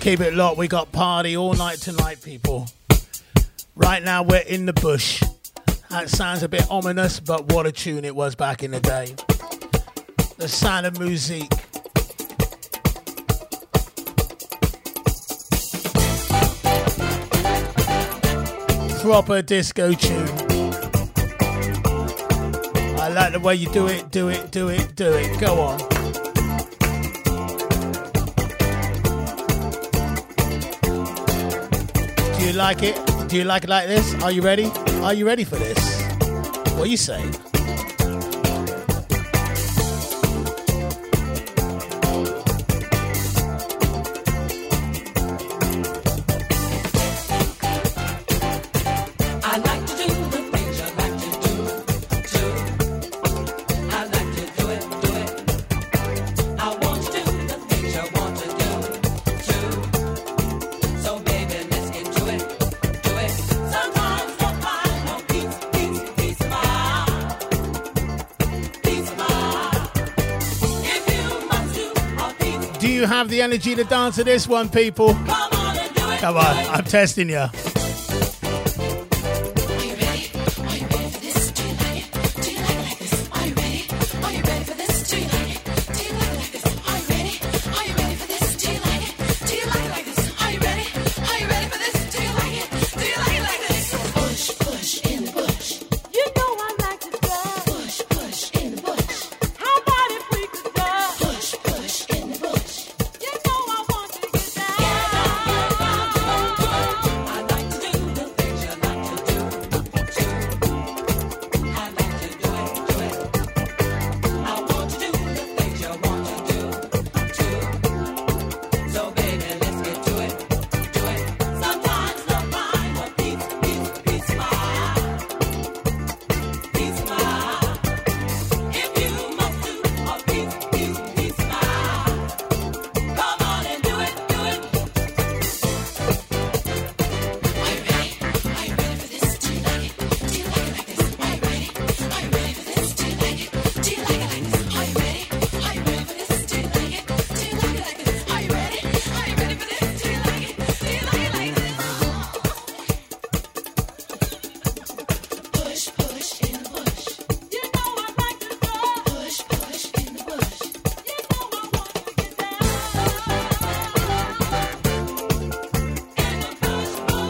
Keep 0.00 0.20
it 0.20 0.34
locked. 0.34 0.58
We 0.58 0.68
got 0.68 0.92
party 0.92 1.36
all 1.36 1.54
night 1.54 1.78
tonight, 1.78 2.20
people. 2.22 2.68
Right 3.74 4.02
now, 4.02 4.22
we're 4.22 4.38
in 4.40 4.66
the 4.66 4.74
bush. 4.74 5.22
That 5.88 6.10
sounds 6.10 6.42
a 6.42 6.48
bit 6.48 6.70
ominous, 6.70 7.20
but 7.20 7.52
what 7.52 7.66
a 7.66 7.72
tune 7.72 8.04
it 8.04 8.14
was 8.14 8.34
back 8.34 8.62
in 8.62 8.72
the 8.72 8.80
day. 8.80 9.14
The 10.36 10.48
sound 10.48 10.84
of 10.84 10.98
music. 11.00 11.48
Proper 19.00 19.40
disco 19.40 19.92
tune. 19.92 20.53
Like 23.14 23.32
the 23.32 23.38
way 23.38 23.54
you 23.54 23.70
do 23.70 23.86
it, 23.86 24.10
do 24.10 24.28
it, 24.28 24.50
do 24.50 24.68
it, 24.68 24.96
do 24.96 25.12
it. 25.12 25.38
Go 25.38 25.60
on. 25.60 25.78
Do 32.38 32.44
you 32.44 32.52
like 32.54 32.82
it? 32.82 33.28
Do 33.28 33.36
you 33.36 33.44
like 33.44 33.62
it 33.62 33.70
like 33.70 33.86
this? 33.86 34.14
Are 34.20 34.32
you 34.32 34.42
ready? 34.42 34.66
Are 35.02 35.14
you 35.14 35.26
ready 35.26 35.44
for 35.44 35.54
this? 35.54 35.78
What 36.72 36.82
are 36.82 36.86
you 36.86 36.96
say? 36.96 37.53
The 73.34 73.42
energy 73.42 73.74
to 73.74 73.82
dance 73.82 74.14
to 74.14 74.22
this 74.22 74.46
one, 74.46 74.68
people? 74.68 75.12
come 75.12 75.28
on 75.28 75.76
and 75.76 75.94
do 75.94 76.08
it. 76.10 76.20
Come 76.20 76.36
on, 76.36 76.44
I'm 76.44 76.84
testing 76.84 77.28
you. 77.28 77.46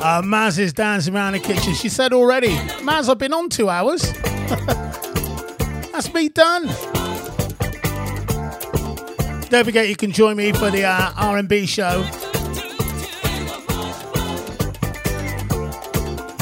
Uh, 0.04 0.20
Maz 0.20 0.58
is 0.58 0.74
dancing 0.74 1.14
around 1.14 1.32
the 1.32 1.38
kitchen. 1.38 1.72
She 1.72 1.88
said 1.88 2.12
already, 2.12 2.50
Maz, 2.82 3.08
I've 3.08 3.16
been 3.16 3.32
on 3.32 3.48
two 3.48 3.70
hours. 3.70 4.02
That's 5.92 6.12
me 6.12 6.28
done. 6.28 6.66
Don't 9.48 9.64
forget 9.64 9.88
you 9.88 9.96
can 9.96 10.12
join 10.12 10.36
me 10.36 10.52
for 10.52 10.70
the 10.70 10.84
uh, 10.84 11.10
R&B 11.16 11.64
show. 11.64 12.02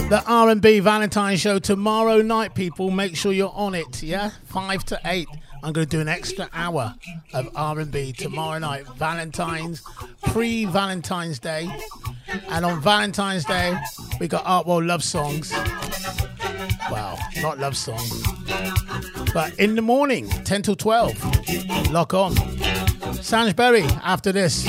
The 0.09 0.25
R&B 0.27 0.81
Valentine 0.81 1.37
show 1.37 1.61
tomorrow 1.61 2.21
night, 2.21 2.57
people. 2.57 2.91
Make 2.91 3.15
sure 3.15 3.33
you're 3.33 3.55
on 3.55 3.77
it, 3.77 4.03
yeah? 4.03 4.33
5 4.47 4.85
to 4.87 5.01
8. 5.05 5.29
I'm 5.65 5.73
going 5.73 5.87
to 5.87 5.97
do 5.97 6.01
an 6.01 6.09
extra 6.09 6.49
hour 6.53 6.95
of 7.35 7.49
R&B 7.55 8.13
tomorrow 8.15 8.59
night. 8.59 8.85
Valentine's, 8.97 9.83
pre-Valentine's 10.25 11.39
Day. 11.39 11.71
And 12.49 12.65
on 12.65 12.81
Valentine's 12.83 13.45
Day, 13.45 13.77
we 14.19 14.27
got 14.27 14.45
Artwell 14.45 14.85
love 14.85 15.05
songs. 15.05 15.53
Well, 16.91 17.17
not 17.41 17.59
love 17.59 17.77
songs. 17.77 18.23
But 19.33 19.55
in 19.59 19.77
the 19.77 19.83
morning, 19.83 20.29
10 20.29 20.63
till 20.63 20.77
12. 20.77 21.91
Lock 21.93 22.13
on. 22.13 22.33
Sanj 23.23 23.55
Berry 23.55 23.85
after 24.03 24.33
this. 24.33 24.67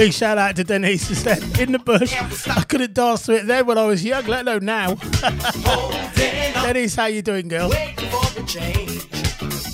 Big 0.00 0.14
shout 0.14 0.38
out 0.38 0.56
to 0.56 0.64
Denise 0.64 1.06
said, 1.18 1.42
in 1.60 1.72
the 1.72 1.78
bush. 1.78 2.16
I 2.48 2.62
couldn't 2.62 2.94
dance 2.94 3.26
to 3.26 3.32
it 3.32 3.46
then 3.46 3.66
when 3.66 3.76
I 3.76 3.84
was 3.84 4.02
young, 4.02 4.24
let 4.24 4.48
alone 4.48 4.64
now. 4.64 4.94
Denise, 6.62 6.94
how 6.94 7.04
you 7.04 7.20
doing, 7.20 7.48
girl? 7.48 7.68
Waiting 7.68 8.08
for 8.08 8.40
the 8.40 8.42
change. 8.46 9.06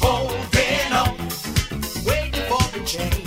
Holding 0.00 0.92
on. 0.92 1.16
Waiting 2.04 2.42
for 2.48 2.76
the 2.76 2.84
change. 2.84 3.25